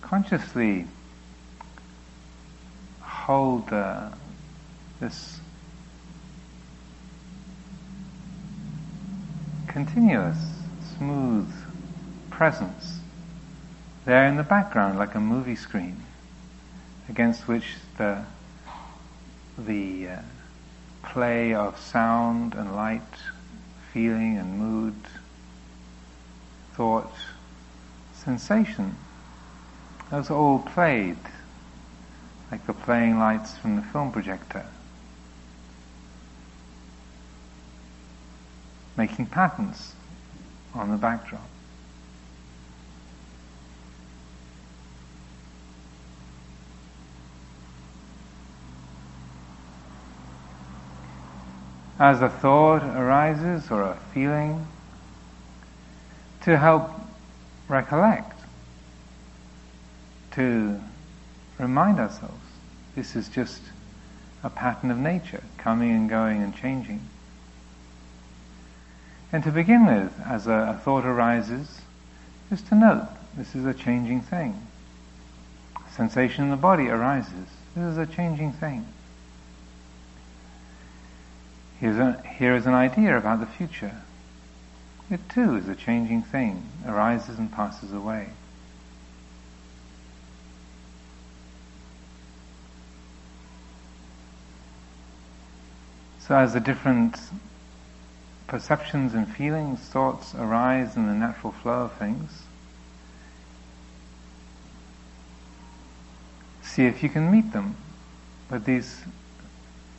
[0.00, 0.86] consciously
[3.00, 4.08] hold uh,
[4.98, 5.38] this
[9.68, 10.38] continuous,
[10.96, 11.48] smooth
[12.30, 12.98] presence
[14.04, 16.02] there in the background like a movie screen
[17.08, 18.24] against which the
[19.66, 20.18] the uh,
[21.02, 23.02] play of sound and light,
[23.92, 24.94] feeling and mood,
[26.74, 27.12] thought,
[28.14, 28.94] sensation,
[30.10, 31.18] those are all played
[32.50, 34.64] like the playing lights from the film projector.
[38.96, 39.94] Making patterns
[40.74, 41.47] on the backdrop.
[51.98, 54.66] As a thought arises or a feeling,
[56.42, 56.90] to help
[57.68, 58.38] recollect,
[60.32, 60.80] to
[61.58, 62.34] remind ourselves
[62.94, 63.60] this is just
[64.44, 67.00] a pattern of nature, coming and going and changing.
[69.32, 71.80] And to begin with, as a, a thought arises,
[72.48, 74.66] just to note this is a changing thing.
[75.76, 77.48] A sensation in the body arises.
[77.74, 78.86] This is a changing thing.
[81.80, 84.02] Here's a, here is an idea about the future.
[85.10, 88.30] It too is a changing thing, arises and passes away.
[96.18, 97.16] So as the different
[98.48, 102.42] perceptions and feelings, thoughts arise in the natural flow of things,
[106.60, 107.76] see if you can meet them
[108.50, 109.02] with these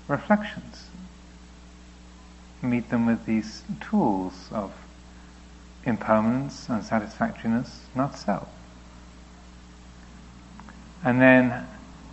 [0.08, 0.90] reflections
[2.62, 4.72] meet them with these tools of
[5.86, 8.50] impermanence, and unsatisfactoriness, not self.
[11.04, 11.68] And then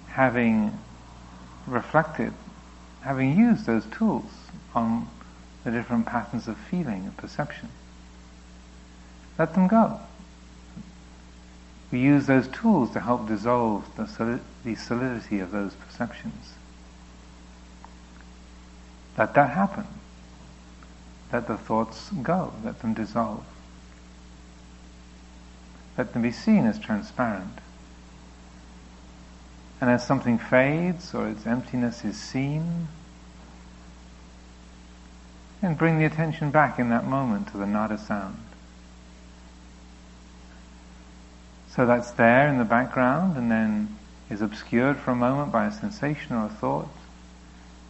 [0.09, 0.78] having
[1.66, 2.32] reflected,
[3.03, 4.30] having used those tools
[4.74, 5.09] on
[5.64, 7.68] the different patterns of feeling and perception,
[9.38, 10.01] let them go.
[11.90, 16.55] We use those tools to help dissolve the, solid, the solidity of those perceptions.
[19.18, 19.86] Let that happen
[21.33, 23.45] let the thoughts go, let them dissolve.
[25.99, 27.59] Let them be seen as transparent.
[29.81, 32.89] And as something fades or its emptiness is seen,
[35.62, 38.39] and bring the attention back in that moment to the nada sound.
[41.70, 43.97] So that's there in the background and then
[44.31, 46.89] is obscured for a moment by a sensation or a thought.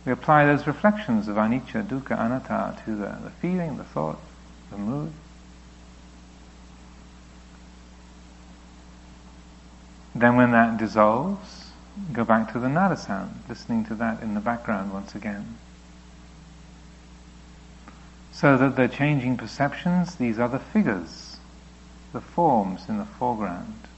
[0.07, 4.21] We apply those reflections of anicca, dukkha, anatta to the, the feeling, the thought,
[4.71, 5.13] the mood.
[10.15, 11.73] Then when that dissolves,
[12.13, 15.59] go back to the nada sound, listening to that in the background once again.
[18.33, 21.39] So that the changing perceptions, these are the figures,
[22.13, 23.89] the forms in the foreground.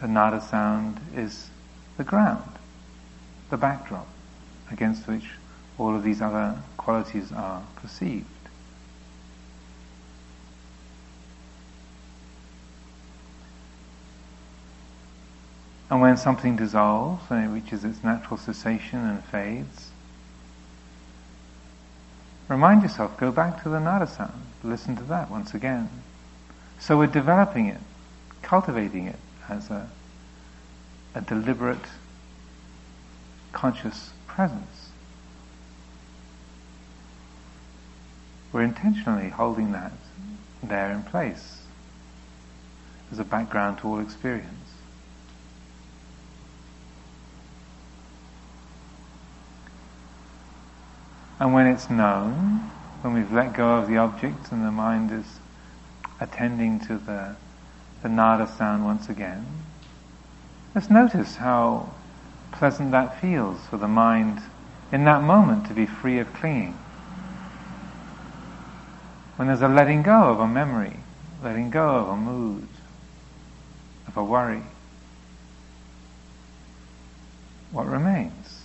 [0.00, 1.48] The nada sound is
[1.96, 2.55] the ground,
[3.50, 4.08] the backdrop
[4.70, 5.24] against which
[5.78, 8.26] all of these other qualities are perceived.
[15.88, 19.90] And when something dissolves, and it reaches its natural cessation and fades,
[22.48, 25.88] Remind yourself, go back to the nada sound, listen to that once again.
[26.78, 27.80] So we're developing it,
[28.42, 29.18] cultivating it
[29.48, 29.88] as a,
[31.16, 31.84] a deliberate,
[33.56, 34.90] conscious presence.
[38.52, 39.92] We're intentionally holding that
[40.62, 41.62] there in place
[43.10, 44.52] as a background to all experience.
[51.40, 55.40] And when it's known, when we've let go of the object and the mind is
[56.20, 57.36] attending to the,
[58.02, 59.46] the nada sound once again,
[60.74, 61.94] let's notice how
[62.52, 64.40] pleasant that feels for the mind
[64.92, 66.78] in that moment to be free of clinging.
[69.36, 70.96] When there's a letting go of a memory,
[71.42, 72.68] letting go of a mood,
[74.06, 74.62] of a worry,
[77.70, 78.64] what remains?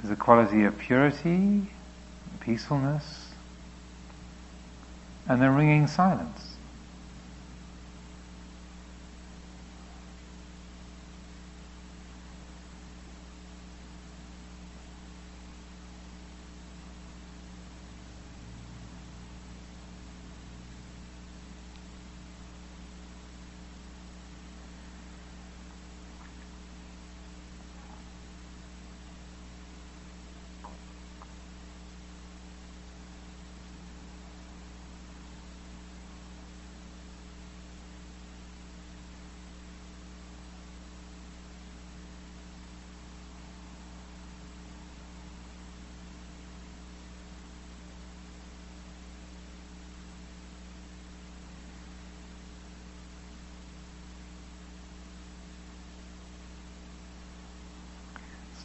[0.00, 1.66] There's a quality of purity,
[2.40, 3.32] peacefulness,
[5.28, 6.47] and the ringing silence.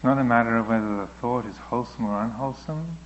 [0.03, 2.97] It's not a matter of whether the thought is wholesome or unwholesome,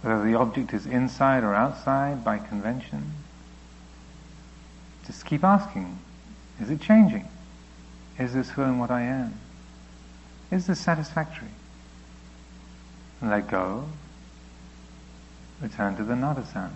[0.00, 3.12] whether the object is inside or outside by convention.
[5.06, 5.98] Just keep asking,
[6.58, 7.28] is it changing?
[8.18, 9.38] Is this who and what I am?
[10.50, 11.48] Is this satisfactory?
[13.20, 13.84] And let go,
[15.60, 16.74] return to the nada sound.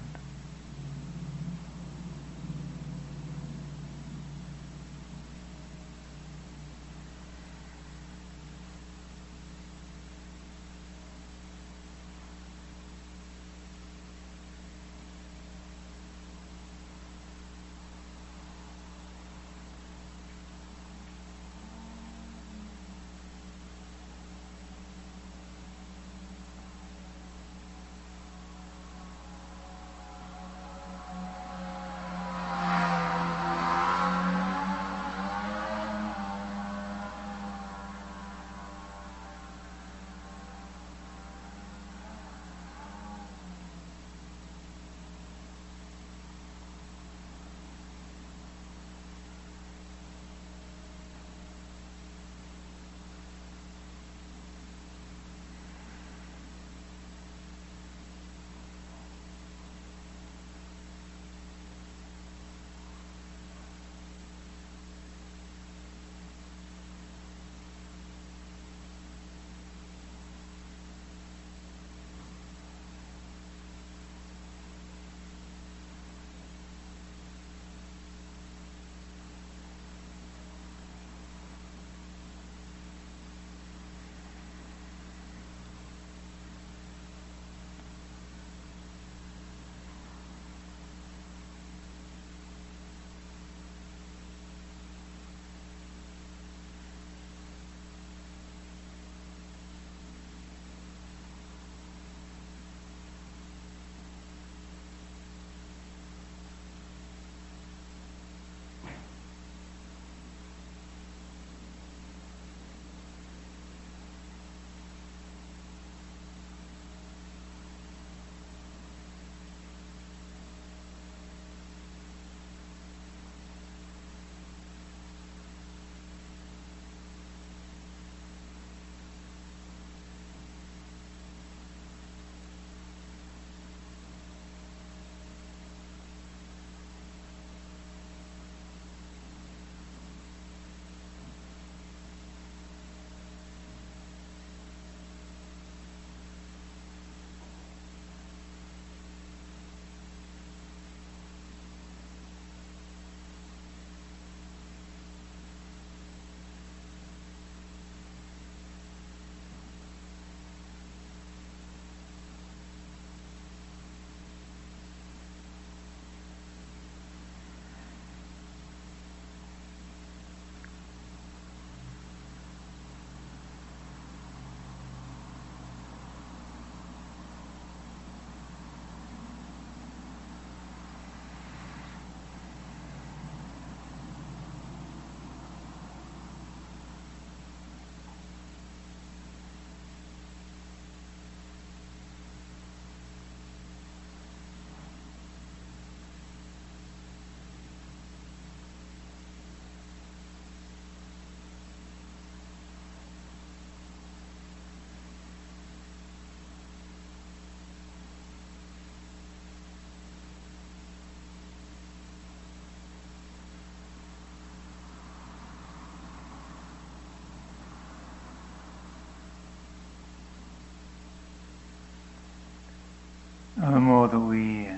[223.56, 224.68] The more that we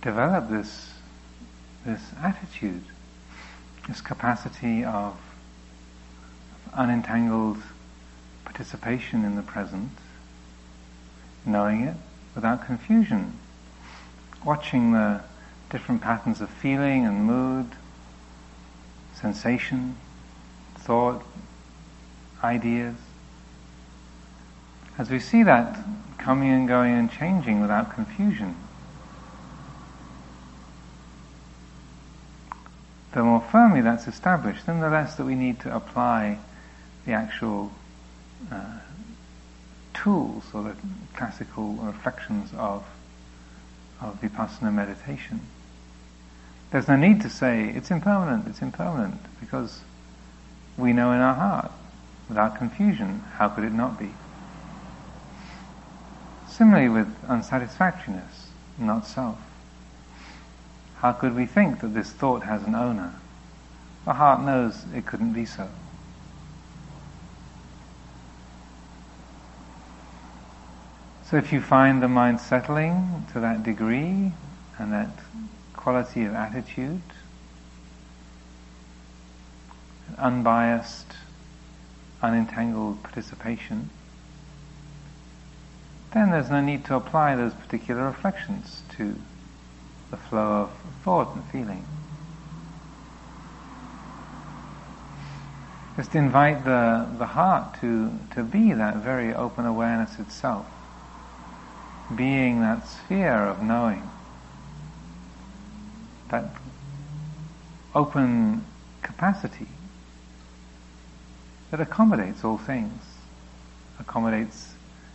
[0.00, 0.94] develop this,
[1.84, 2.84] this attitude,
[3.86, 5.16] this capacity of
[6.72, 7.62] unentangled
[8.44, 9.90] participation in the present,
[11.44, 11.96] knowing it
[12.34, 13.38] without confusion,
[14.44, 15.20] watching the
[15.68, 17.66] different patterns of feeling and mood,
[19.14, 19.96] sensation,
[20.76, 21.22] thought,
[22.42, 22.96] ideas.
[24.98, 25.78] As we see that
[26.22, 28.56] coming and going and changing without confusion,
[33.12, 36.38] the more firmly that's established, then the less that we need to apply
[37.04, 37.70] the actual
[38.50, 38.78] uh,
[39.92, 40.76] tools or the
[41.14, 42.84] classical reflections of,
[44.00, 45.40] of vipassana meditation.
[46.70, 49.80] There's no need to say, it's impermanent, it's impermanent, because
[50.78, 51.72] we know in our heart,
[52.28, 54.14] without confusion, how could it not be?
[56.62, 58.46] Similarly with unsatisfactoriness,
[58.78, 59.36] not self.
[60.98, 63.14] How could we think that this thought has an owner?
[64.04, 65.68] The heart knows it couldn't be so.
[71.24, 74.30] So if you find the mind settling to that degree
[74.78, 75.10] and that
[75.74, 77.02] quality of attitude,
[80.16, 81.12] unbiased,
[82.22, 83.90] unentangled participation,
[86.12, 89.16] then there's no need to apply those particular reflections to
[90.10, 90.70] the flow of
[91.02, 91.86] thought and feeling.
[95.96, 100.66] Just invite the, the heart to, to be that very open awareness itself,
[102.14, 104.08] being that sphere of knowing,
[106.30, 106.44] that
[107.94, 108.64] open
[109.02, 109.68] capacity
[111.70, 113.02] that accommodates all things,
[113.98, 114.71] accommodates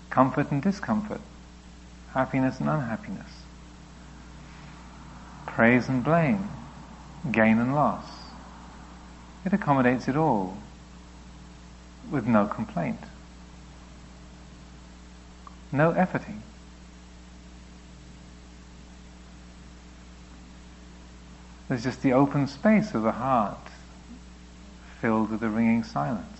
[0.09, 1.21] comfort and discomfort,
[2.13, 3.29] happiness and unhappiness,
[5.45, 6.49] praise and blame,
[7.31, 8.05] gain and loss.
[9.45, 10.57] It accommodates it all
[12.09, 12.99] with no complaint,
[15.71, 16.41] no efforting.
[21.67, 23.57] There's just the open space of the heart
[25.01, 26.36] filled with the ringing silence.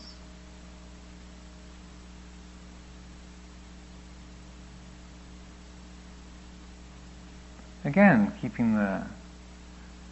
[7.87, 9.03] Again, keeping the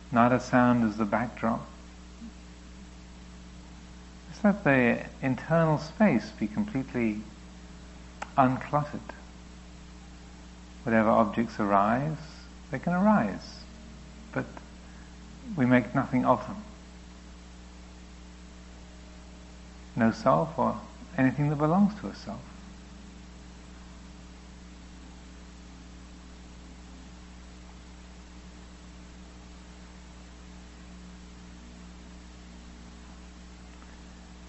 [0.10, 1.60] nada sound as the backdrop.
[4.30, 7.20] Just let the internal space be completely
[8.38, 9.12] uncluttered.
[10.84, 12.16] Whatever objects arise,
[12.72, 13.60] they can arise,
[14.32, 14.46] but
[15.58, 16.64] we make nothing of them.
[19.98, 20.80] No self or
[21.18, 22.40] anything that belongs to a self.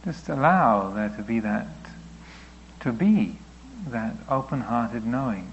[0.07, 1.67] Just allow there to be that,
[2.81, 3.39] to be
[3.89, 5.51] that open-hearted knowing.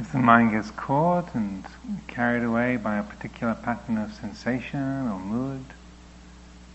[0.00, 1.62] If the mind gets caught and
[2.06, 5.62] carried away by a particular pattern of sensation or mood,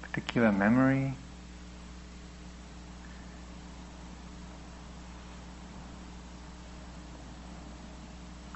[0.04, 1.16] particular memory,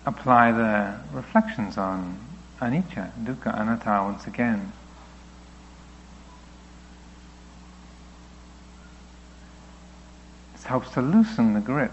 [0.05, 2.19] apply the reflections on
[2.61, 4.71] anicca, dukkha, anatta once again.
[10.53, 11.91] This helps to loosen the grip,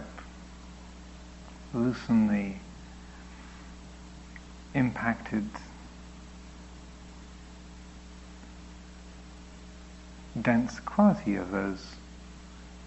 [1.72, 2.65] loosen the
[4.77, 5.49] impacted
[10.41, 11.95] dense quality of those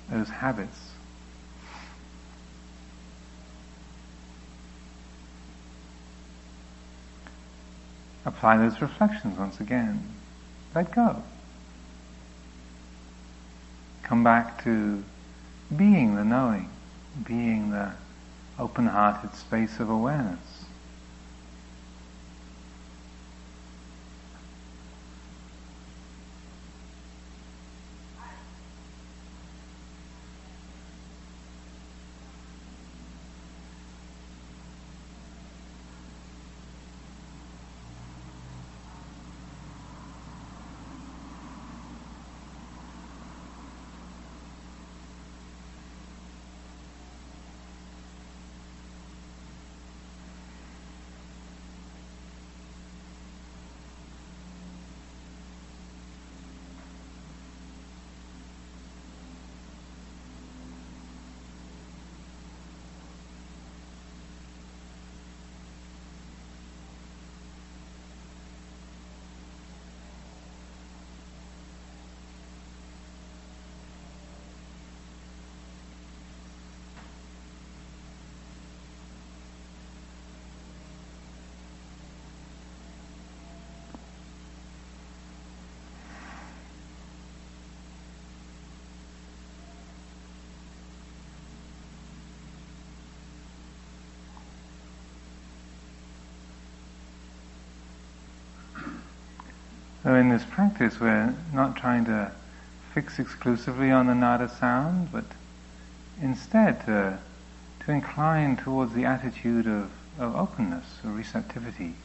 [0.09, 0.91] those habits.
[8.25, 10.03] Apply those reflections once again.
[10.75, 11.23] Let go.
[14.03, 15.03] Come back to
[15.75, 16.69] being the knowing,
[17.23, 17.93] being the
[18.59, 20.65] open hearted space of awareness.
[100.03, 102.31] So in this practice, we're not trying to
[102.93, 105.25] fix exclusively on the nada sound, but
[106.21, 107.19] instead to,
[107.85, 111.95] to incline towards the attitude of, of openness or receptivity.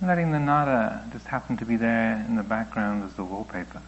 [0.00, 3.82] Letting the nada just happen to be there in the background as the wallpaper.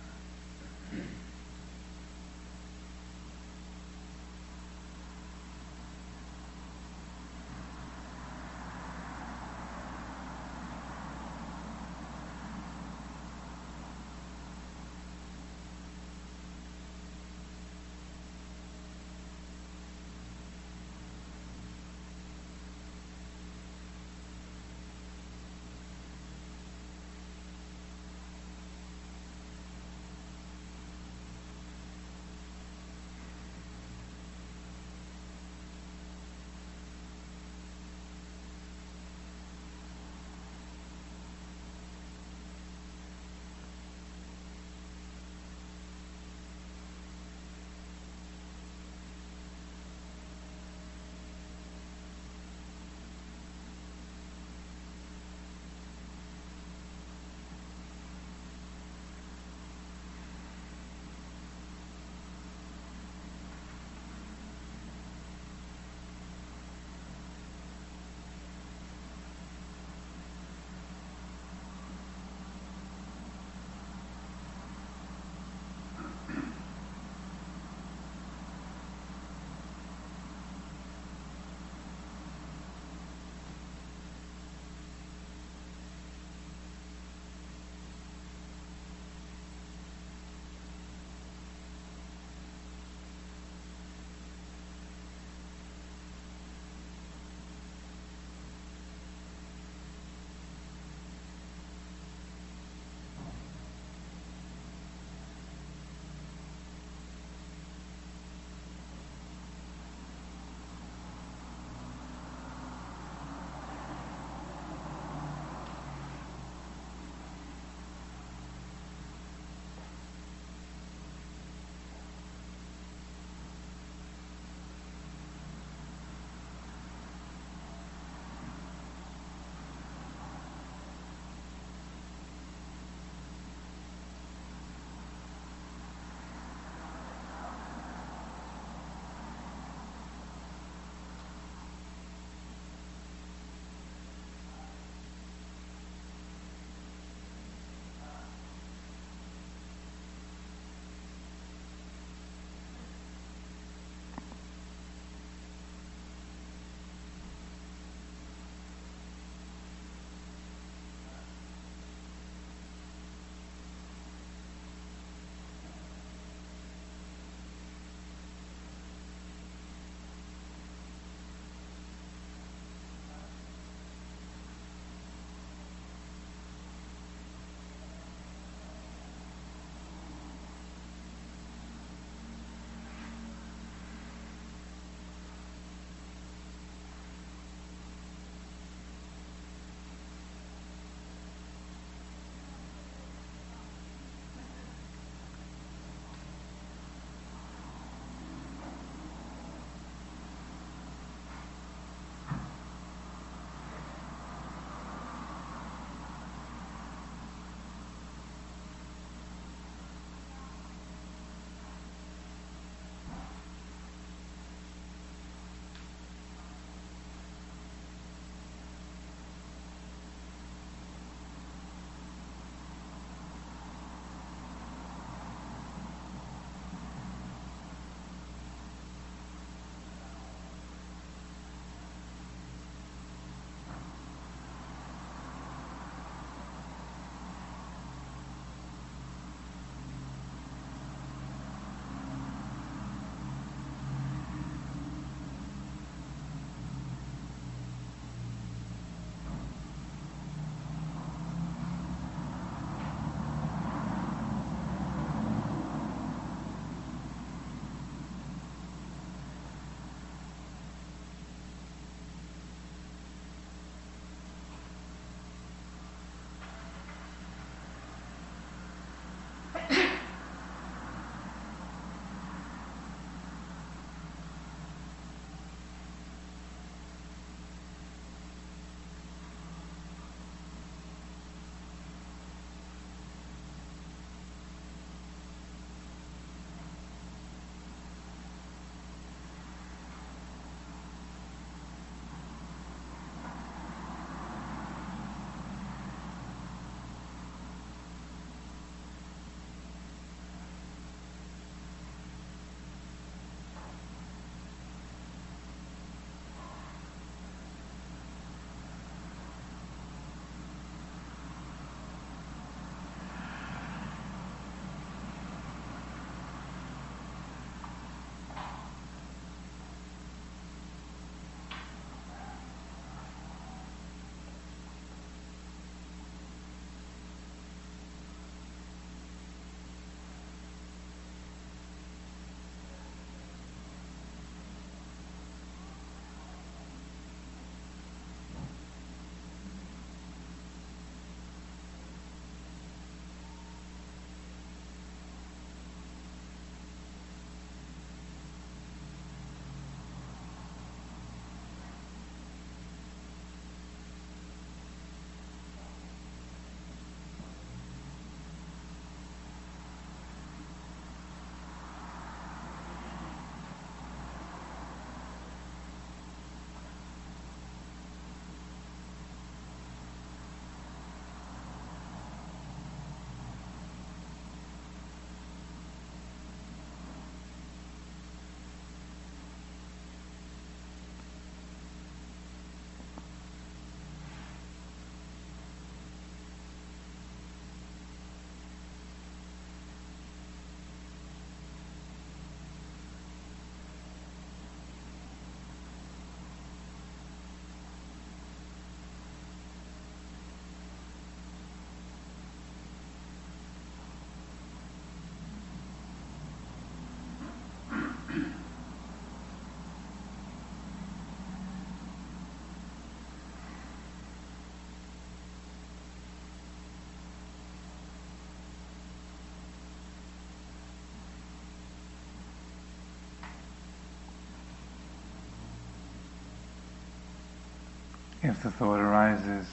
[428.27, 429.47] If the thought arises,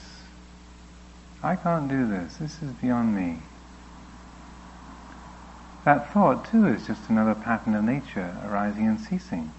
[1.42, 3.38] I can't do this, this is beyond me.
[5.84, 9.52] That thought too is just another pattern of nature arising and ceasing.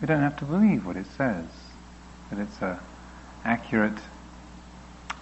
[0.00, 1.46] We don't have to believe what it says,
[2.30, 2.80] that it's a
[3.44, 3.98] accurate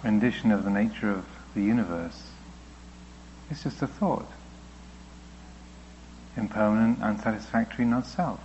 [0.03, 2.23] rendition of the nature of the universe.
[3.51, 4.29] It's just a thought.
[6.35, 8.39] Impermanent, unsatisfactory, not self.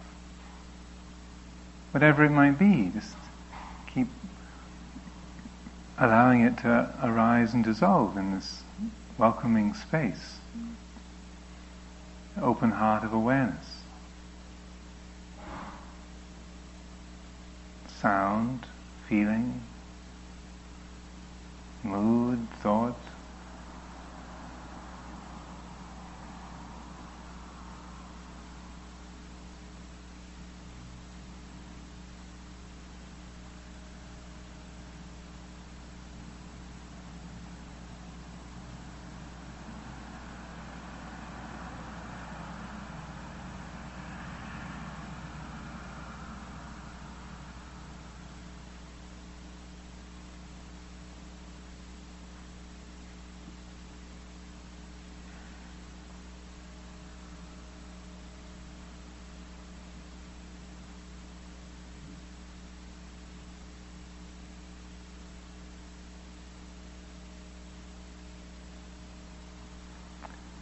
[1.92, 3.16] Whatever it might be, just
[3.94, 4.08] keep
[5.98, 8.62] allowing it to arise and dissolve in this
[9.18, 10.38] welcoming space,
[12.40, 13.82] open heart of awareness.
[17.88, 18.66] Sound,
[19.08, 19.60] feeling,
[21.82, 22.96] mood, thought,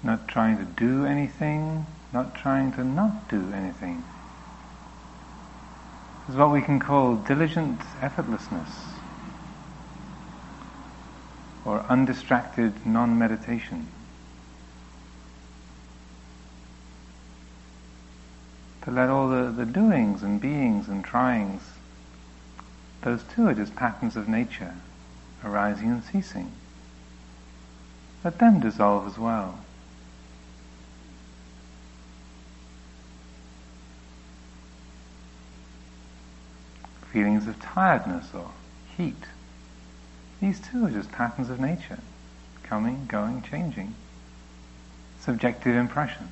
[0.09, 4.05] not trying to do anything, not trying to not do anything.
[6.21, 8.71] This is what we can call diligent effortlessness
[11.65, 13.89] or undistracted non-meditation.
[18.83, 21.63] To let all the, the doings and beings and tryings,
[23.03, 24.77] those too are just patterns of nature,
[25.45, 26.53] arising and ceasing.
[28.23, 29.59] Let them dissolve as well.
[37.13, 38.51] Feelings of tiredness or
[38.97, 39.25] heat.
[40.41, 41.99] These too are just patterns of nature,
[42.63, 43.95] coming, going, changing,
[45.21, 46.31] subjective impressions.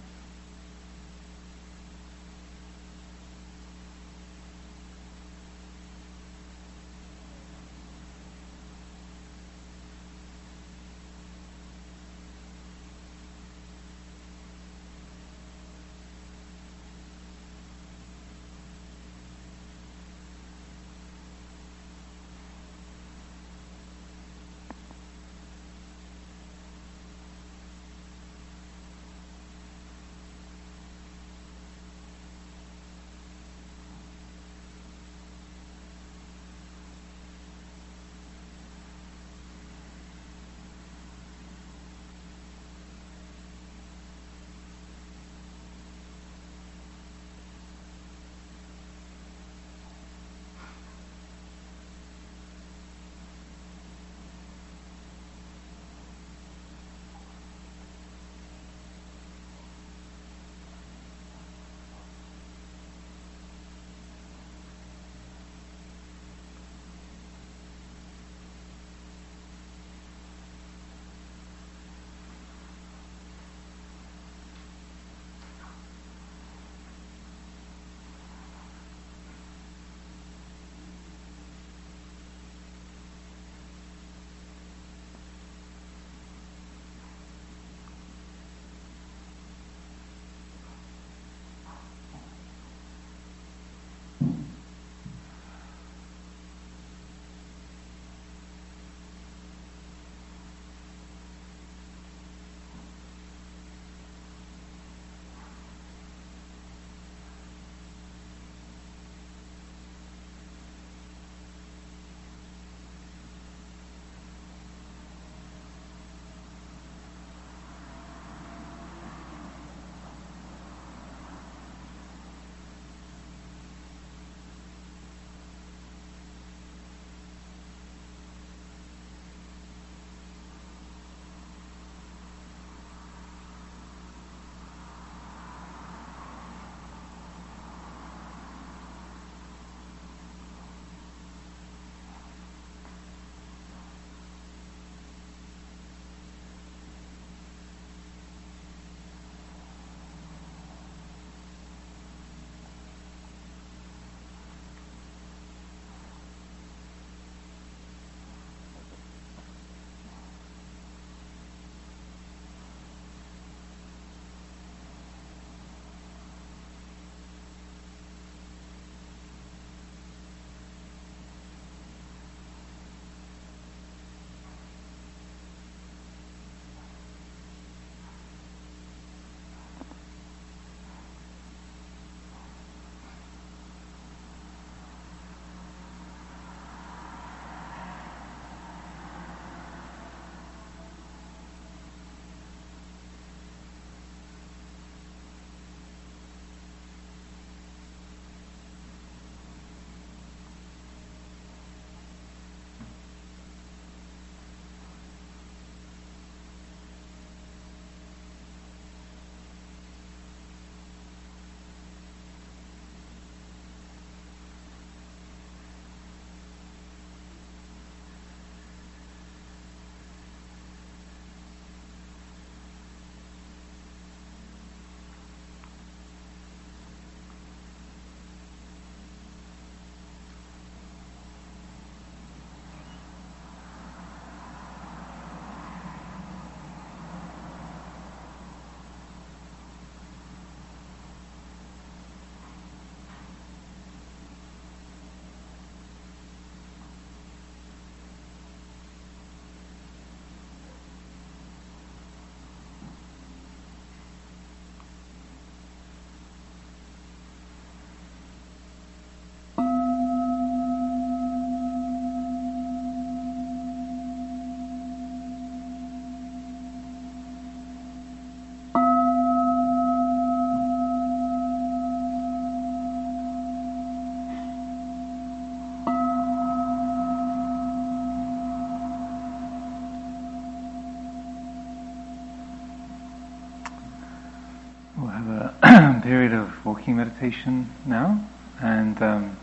[286.97, 288.27] Meditation now,
[288.61, 289.37] and um,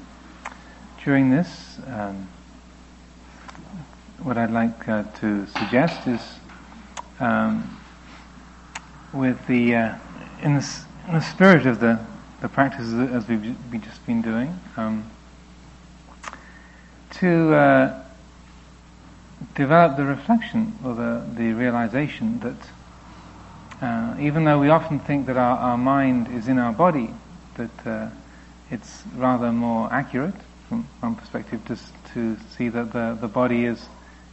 [1.04, 2.28] during this, um,
[4.24, 6.22] what I'd like uh, to suggest is,
[7.20, 7.80] um,
[9.14, 9.96] with the uh,
[10.42, 10.68] in, the
[11.08, 12.00] in, the spirit of the
[12.42, 15.10] the practices as we've just been doing, um,
[17.12, 18.04] to uh,
[19.54, 22.56] develop the reflection or the the realization that
[23.84, 27.14] uh, even though we often think that our, our mind is in our body,
[27.56, 28.10] that uh,
[28.72, 30.36] it's rather more accurate
[30.68, 33.88] from one perspective just to see that the, the body is,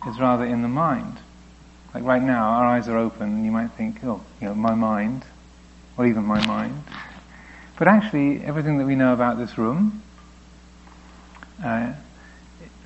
[0.07, 1.19] is rather in the mind.
[1.95, 4.75] Like right now, our eyes are open and you might think, oh, you know, my
[4.75, 5.25] mind,
[5.97, 6.83] or even my mind.
[7.79, 10.03] But actually, everything that we know about this room,
[11.65, 11.93] uh,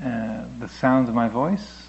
[0.02, 1.86] uh, the sounds of my voice,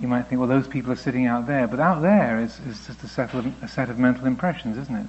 [0.00, 2.86] you might think, well, those people are sitting out there, but out there is, is
[2.86, 5.06] just a set, of, a set of mental impressions, isn't it?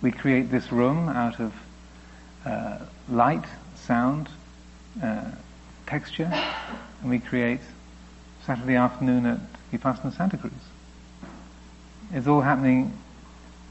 [0.00, 1.52] We create this room out of
[2.44, 2.78] uh,
[3.08, 3.44] light,
[3.74, 4.28] sound,
[5.02, 5.24] uh,
[5.86, 6.30] texture,
[7.02, 7.60] and we create
[8.44, 9.40] Saturday afternoon at
[9.72, 10.52] Vipassana Santa Cruz.
[12.12, 12.96] It's all happening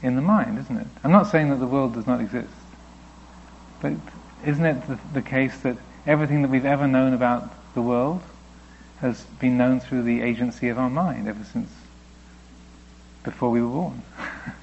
[0.02, 0.86] in the mind, isn't it?
[1.02, 2.52] I'm not saying that the world does not exist,
[3.80, 3.92] but
[4.46, 5.76] isn't it the, the case that
[6.06, 8.22] everything that we've ever known about the world
[9.00, 11.70] has been known through the agency of our mind ever since
[13.22, 14.02] before we were born.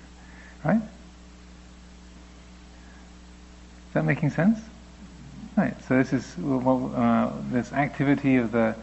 [0.66, 0.82] right?
[0.82, 0.84] Is
[3.96, 4.60] that making sense?
[5.58, 5.76] Right.
[5.88, 8.76] So this is uh, this activity of the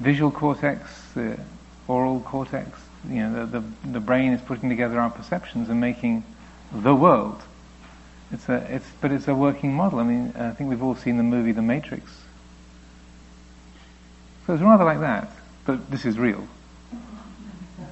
[0.00, 0.80] visual cortex,
[1.14, 1.38] the
[1.86, 2.80] aural cortex.
[3.08, 6.24] You know, the, the, the brain is putting together our perceptions and making
[6.72, 7.40] the world.
[8.32, 10.00] It's a it's but it's a working model.
[10.00, 12.10] I mean, I think we've all seen the movie The Matrix
[14.48, 15.30] so it's rather like that,
[15.66, 16.48] but this is real.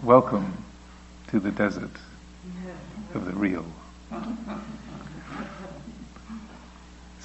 [0.03, 0.65] Welcome
[1.29, 1.91] to the desert
[3.13, 3.67] of the real.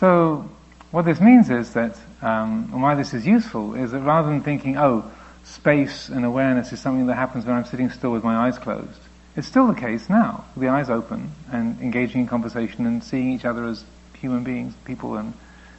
[0.01, 0.49] So,
[0.89, 4.41] what this means is that, um, and why this is useful, is that rather than
[4.41, 5.05] thinking, oh,
[5.43, 8.99] space and awareness is something that happens when I'm sitting still with my eyes closed,
[9.35, 13.31] it's still the case now, with the eyes open and engaging in conversation and seeing
[13.31, 13.83] each other as
[14.19, 15.35] human beings, people, and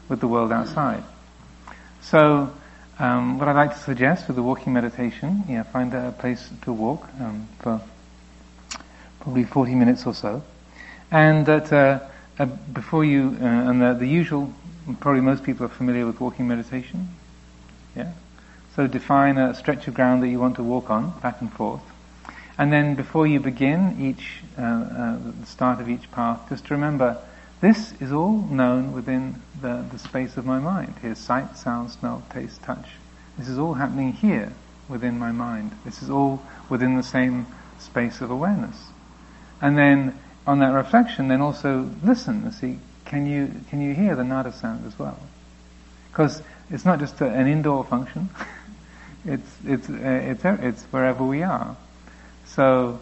[0.08, 1.02] with the world outside.
[2.00, 2.52] So,
[3.00, 6.72] um, what I'd like to suggest for the walking meditation, yeah, find a place to
[6.72, 7.80] walk um, for
[9.18, 10.44] probably 40 minutes or so.
[11.10, 11.98] And that uh,
[12.38, 14.52] uh, before you, uh, and the, the, usual,
[15.00, 17.08] probably most people are familiar with walking meditation.
[17.94, 18.12] Yeah?
[18.74, 21.82] So define a stretch of ground that you want to walk on, back and forth.
[22.58, 27.18] And then before you begin each, uh, uh, the start of each path, just remember
[27.60, 30.94] this is all known within the, the space of my mind.
[31.00, 32.88] Here's sight, sound, smell, taste, touch.
[33.38, 34.52] This is all happening here
[34.88, 35.72] within my mind.
[35.84, 37.46] This is all within the same
[37.78, 38.76] space of awareness.
[39.60, 44.16] And then on that reflection, then also listen and see, can you, can you hear
[44.16, 45.18] the nada sound as well?
[46.10, 48.28] Because it's not just a, an indoor function.
[49.24, 51.76] it's, it's, uh, it's, it's wherever we are.
[52.46, 53.00] So,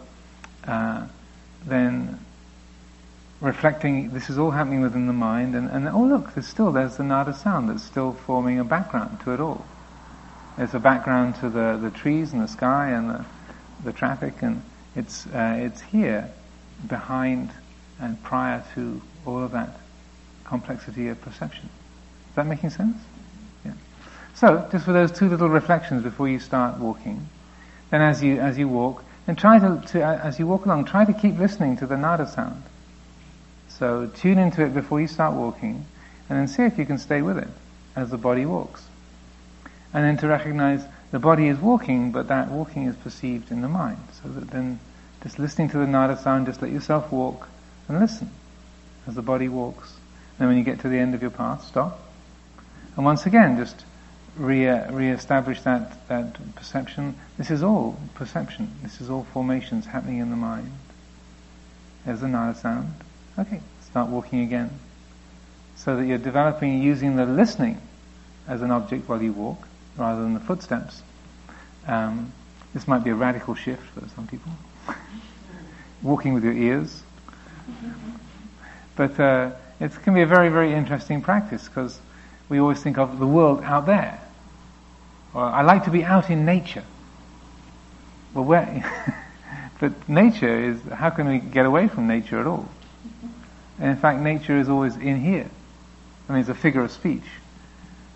[0.66, 1.06] uh,
[1.66, 2.18] then
[3.40, 6.96] reflecting, this is all happening within the mind, and, and oh look, there's still, there's
[6.96, 9.64] the nada sound that's still forming a background to it all.
[10.56, 13.24] There's a background to the, the trees and the sky and the,
[13.84, 14.62] the traffic, and
[14.94, 16.30] it's, uh, it's here,
[16.86, 17.50] behind
[18.00, 19.70] and prior to all of that
[20.44, 21.68] complexity of perception.
[22.30, 22.96] Is that making sense?
[23.64, 23.72] Yeah.
[24.34, 27.28] So, just for those two little reflections before you start walking,
[27.90, 31.04] then as you, as you walk, and try to, to, as you walk along, try
[31.04, 32.62] to keep listening to the nada sound.
[33.68, 35.86] So tune into it before you start walking,
[36.28, 37.48] and then see if you can stay with it
[37.96, 38.84] as the body walks.
[39.92, 43.68] And then to recognize the body is walking, but that walking is perceived in the
[43.68, 43.98] mind.
[44.22, 44.78] So that then,
[45.22, 47.48] just listening to the nada sound, just let yourself walk
[47.88, 48.30] and listen
[49.06, 49.94] as the body walks.
[50.38, 52.00] And when you get to the end of your path, stop.
[52.96, 53.84] And once again, just
[54.36, 57.14] re- re-establish that, that perception.
[57.36, 58.70] This is all perception.
[58.82, 60.72] This is all formations happening in the mind.
[62.04, 62.94] There's the nada sound.
[63.38, 64.70] Okay, start walking again.
[65.76, 67.80] So that you're developing using the listening
[68.48, 71.02] as an object while you walk, rather than the footsteps.
[71.86, 72.32] Um,
[72.72, 74.52] this might be a radical shift for some people.
[76.02, 77.02] Walking with your ears.
[78.96, 81.98] But uh, it can be a very, very interesting practice because
[82.48, 84.20] we always think of the world out there.
[85.32, 86.84] Or I like to be out in nature.
[88.34, 89.24] Well, where?
[89.80, 92.68] but nature is, how can we get away from nature at all?
[93.78, 95.48] And in fact, nature is always in here.
[96.28, 97.24] I mean, it's a figure of speech.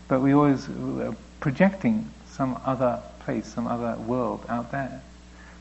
[0.09, 5.03] But we always are projecting some other place, some other world out there.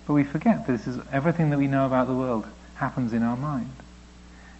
[0.06, 3.24] But we forget that this is everything that we know about the world happens in
[3.24, 3.72] our mind.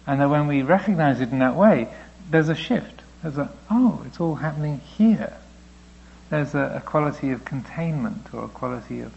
[0.06, 1.88] And that when we recognize it in that way,
[2.30, 3.02] there's a shift.
[3.22, 5.34] There's a, oh, it's all happening here.
[6.30, 9.12] There's a, a quality of containment or a quality of,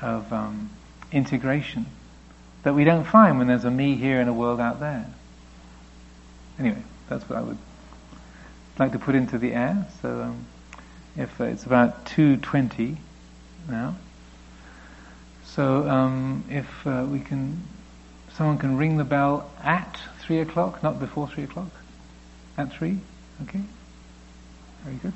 [0.00, 0.70] of um,
[1.12, 1.86] integration
[2.62, 5.06] that we don't find when there's a me here and a world out there.
[6.58, 7.58] Anyway, that's what I would
[8.78, 9.86] like to put into the air.
[10.02, 10.46] So um,
[11.16, 12.96] if uh, it's about 2.20
[13.68, 13.96] now.
[15.54, 17.60] So um, if uh, we can,
[18.32, 21.70] someone can ring the bell at three o'clock, not before three o'clock.
[22.56, 22.98] At three,
[23.42, 23.62] okay.
[24.84, 25.12] Very good.